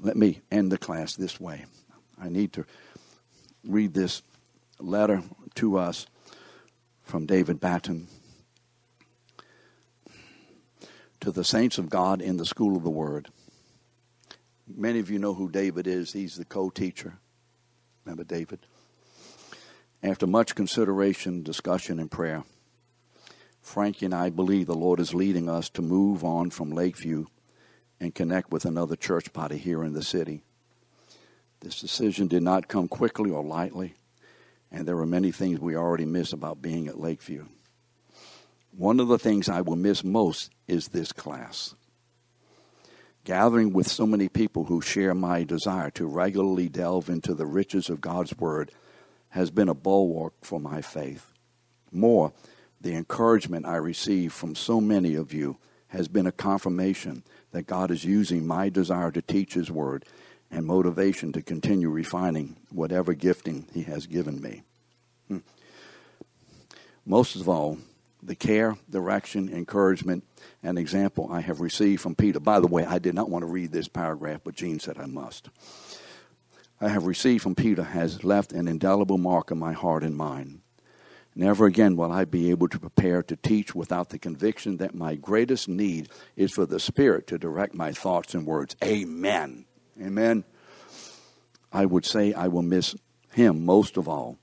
Let 0.00 0.16
me 0.16 0.40
end 0.50 0.70
the 0.70 0.78
class 0.78 1.14
this 1.14 1.40
way. 1.40 1.64
I 2.20 2.28
need 2.28 2.52
to 2.54 2.64
read 3.66 3.94
this 3.94 4.22
letter 4.78 5.22
to 5.56 5.78
us 5.78 6.06
from 7.02 7.26
David 7.26 7.60
Batten 7.60 8.08
to 11.20 11.30
the 11.30 11.44
saints 11.44 11.78
of 11.78 11.88
God 11.88 12.20
in 12.20 12.36
the 12.36 12.44
school 12.44 12.76
of 12.76 12.82
the 12.82 12.90
Word. 12.90 13.28
Many 14.66 14.98
of 14.98 15.10
you 15.10 15.18
know 15.18 15.34
who 15.34 15.50
David 15.50 15.86
is. 15.86 16.12
He's 16.12 16.36
the 16.36 16.44
co 16.44 16.70
teacher. 16.70 17.14
Remember 18.04 18.24
David? 18.24 18.60
After 20.02 20.26
much 20.26 20.54
consideration, 20.54 21.42
discussion, 21.42 21.98
and 21.98 22.10
prayer, 22.10 22.44
Frankie 23.62 24.04
and 24.04 24.14
I 24.14 24.28
believe 24.28 24.66
the 24.66 24.74
Lord 24.74 25.00
is 25.00 25.14
leading 25.14 25.48
us 25.48 25.70
to 25.70 25.82
move 25.82 26.22
on 26.22 26.50
from 26.50 26.70
Lakeview 26.70 27.26
and 27.98 28.14
connect 28.14 28.50
with 28.50 28.66
another 28.66 28.96
church 28.96 29.32
body 29.32 29.56
here 29.56 29.82
in 29.82 29.94
the 29.94 30.02
city. 30.02 30.42
This 31.60 31.80
decision 31.80 32.28
did 32.28 32.42
not 32.42 32.68
come 32.68 32.88
quickly 32.88 33.30
or 33.30 33.42
lightly, 33.42 33.94
and 34.70 34.86
there 34.86 34.98
are 34.98 35.06
many 35.06 35.32
things 35.32 35.60
we 35.60 35.76
already 35.76 36.04
miss 36.04 36.34
about 36.34 36.60
being 36.60 36.88
at 36.88 37.00
Lakeview. 37.00 37.46
One 38.76 39.00
of 39.00 39.08
the 39.08 39.18
things 39.18 39.48
I 39.48 39.62
will 39.62 39.76
miss 39.76 40.04
most 40.04 40.50
is 40.68 40.88
this 40.88 41.12
class. 41.12 41.74
Gathering 43.24 43.72
with 43.72 43.88
so 43.88 44.06
many 44.06 44.28
people 44.28 44.64
who 44.64 44.82
share 44.82 45.14
my 45.14 45.44
desire 45.44 45.90
to 45.92 46.06
regularly 46.06 46.68
delve 46.68 47.08
into 47.08 47.34
the 47.34 47.46
riches 47.46 47.88
of 47.88 48.02
God's 48.02 48.36
Word 48.36 48.70
has 49.30 49.50
been 49.50 49.68
a 49.68 49.74
bulwark 49.74 50.34
for 50.42 50.60
my 50.60 50.82
faith. 50.82 51.32
More, 51.90 52.32
the 52.80 52.94
encouragement 52.94 53.64
I 53.64 53.76
receive 53.76 54.32
from 54.32 54.54
so 54.54 54.78
many 54.78 55.14
of 55.14 55.32
you 55.32 55.56
has 55.88 56.06
been 56.06 56.26
a 56.26 56.32
confirmation 56.32 57.24
that 57.52 57.66
God 57.66 57.90
is 57.90 58.04
using 58.04 58.46
my 58.46 58.68
desire 58.68 59.10
to 59.12 59.22
teach 59.22 59.54
His 59.54 59.70
Word 59.70 60.04
and 60.50 60.66
motivation 60.66 61.32
to 61.32 61.40
continue 61.40 61.88
refining 61.88 62.56
whatever 62.70 63.14
gifting 63.14 63.66
He 63.72 63.84
has 63.84 64.06
given 64.06 64.42
me. 64.42 64.62
Hmm. 65.28 65.38
Most 67.06 67.36
of 67.36 67.48
all, 67.48 67.78
the 68.24 68.34
care, 68.34 68.76
direction, 68.88 69.48
encouragement, 69.48 70.24
and 70.62 70.78
example 70.78 71.28
I 71.30 71.40
have 71.40 71.60
received 71.60 72.02
from 72.02 72.14
Peter. 72.14 72.40
By 72.40 72.60
the 72.60 72.66
way, 72.66 72.84
I 72.84 72.98
did 72.98 73.14
not 73.14 73.30
want 73.30 73.42
to 73.42 73.46
read 73.46 73.72
this 73.72 73.88
paragraph, 73.88 74.40
but 74.44 74.54
Gene 74.54 74.80
said 74.80 74.98
I 74.98 75.06
must. 75.06 75.50
I 76.80 76.88
have 76.88 77.06
received 77.06 77.42
from 77.42 77.54
Peter 77.54 77.82
has 77.82 78.24
left 78.24 78.52
an 78.52 78.66
indelible 78.66 79.18
mark 79.18 79.50
in 79.50 79.58
my 79.58 79.72
heart 79.72 80.02
and 80.02 80.16
mind. 80.16 80.60
Never 81.36 81.66
again 81.66 81.96
will 81.96 82.12
I 82.12 82.24
be 82.24 82.50
able 82.50 82.68
to 82.68 82.78
prepare 82.78 83.22
to 83.24 83.36
teach 83.36 83.74
without 83.74 84.10
the 84.10 84.18
conviction 84.18 84.76
that 84.76 84.94
my 84.94 85.16
greatest 85.16 85.68
need 85.68 86.08
is 86.36 86.52
for 86.52 86.64
the 86.64 86.78
Spirit 86.78 87.26
to 87.28 87.38
direct 87.38 87.74
my 87.74 87.92
thoughts 87.92 88.34
and 88.34 88.46
words. 88.46 88.76
Amen. 88.84 89.64
Amen. 90.00 90.44
I 91.72 91.86
would 91.86 92.04
say 92.04 92.32
I 92.32 92.46
will 92.48 92.62
miss 92.62 92.94
him 93.32 93.64
most 93.64 93.96
of 93.96 94.08
all 94.08 94.38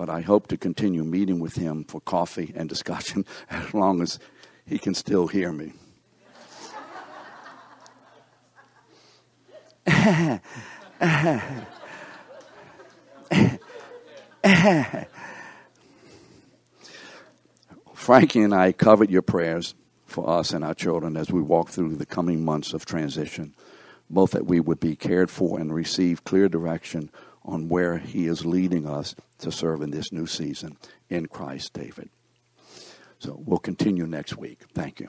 but 0.00 0.08
I 0.08 0.22
hope 0.22 0.46
to 0.46 0.56
continue 0.56 1.04
meeting 1.04 1.40
with 1.40 1.56
him 1.56 1.84
for 1.84 2.00
coffee 2.00 2.54
and 2.56 2.70
discussion 2.70 3.26
as 3.50 3.74
long 3.74 4.00
as 4.00 4.18
he 4.64 4.78
can 4.78 4.94
still 4.94 5.26
hear 5.26 5.52
me. 5.52 5.74
Frankie 17.92 18.40
and 18.40 18.54
I 18.54 18.72
covered 18.72 19.10
your 19.10 19.20
prayers 19.20 19.74
for 20.06 20.30
us 20.30 20.54
and 20.54 20.64
our 20.64 20.72
children 20.72 21.18
as 21.18 21.30
we 21.30 21.42
walk 21.42 21.68
through 21.68 21.96
the 21.96 22.06
coming 22.06 22.42
months 22.42 22.72
of 22.72 22.86
transition, 22.86 23.54
both 24.08 24.30
that 24.30 24.46
we 24.46 24.60
would 24.60 24.80
be 24.80 24.96
cared 24.96 25.28
for 25.30 25.60
and 25.60 25.74
receive 25.74 26.24
clear 26.24 26.48
direction 26.48 27.10
on 27.44 27.68
where 27.68 27.98
He 27.98 28.26
is 28.26 28.44
leading 28.44 28.86
us 28.86 29.14
to 29.38 29.50
serve 29.50 29.82
in 29.82 29.90
this 29.90 30.12
new 30.12 30.26
season 30.26 30.76
in 31.08 31.26
Christ, 31.26 31.72
David. 31.72 32.10
So 33.18 33.40
we'll 33.44 33.58
continue 33.58 34.06
next 34.06 34.36
week. 34.36 34.62
Thank 34.74 35.00
you. 35.00 35.08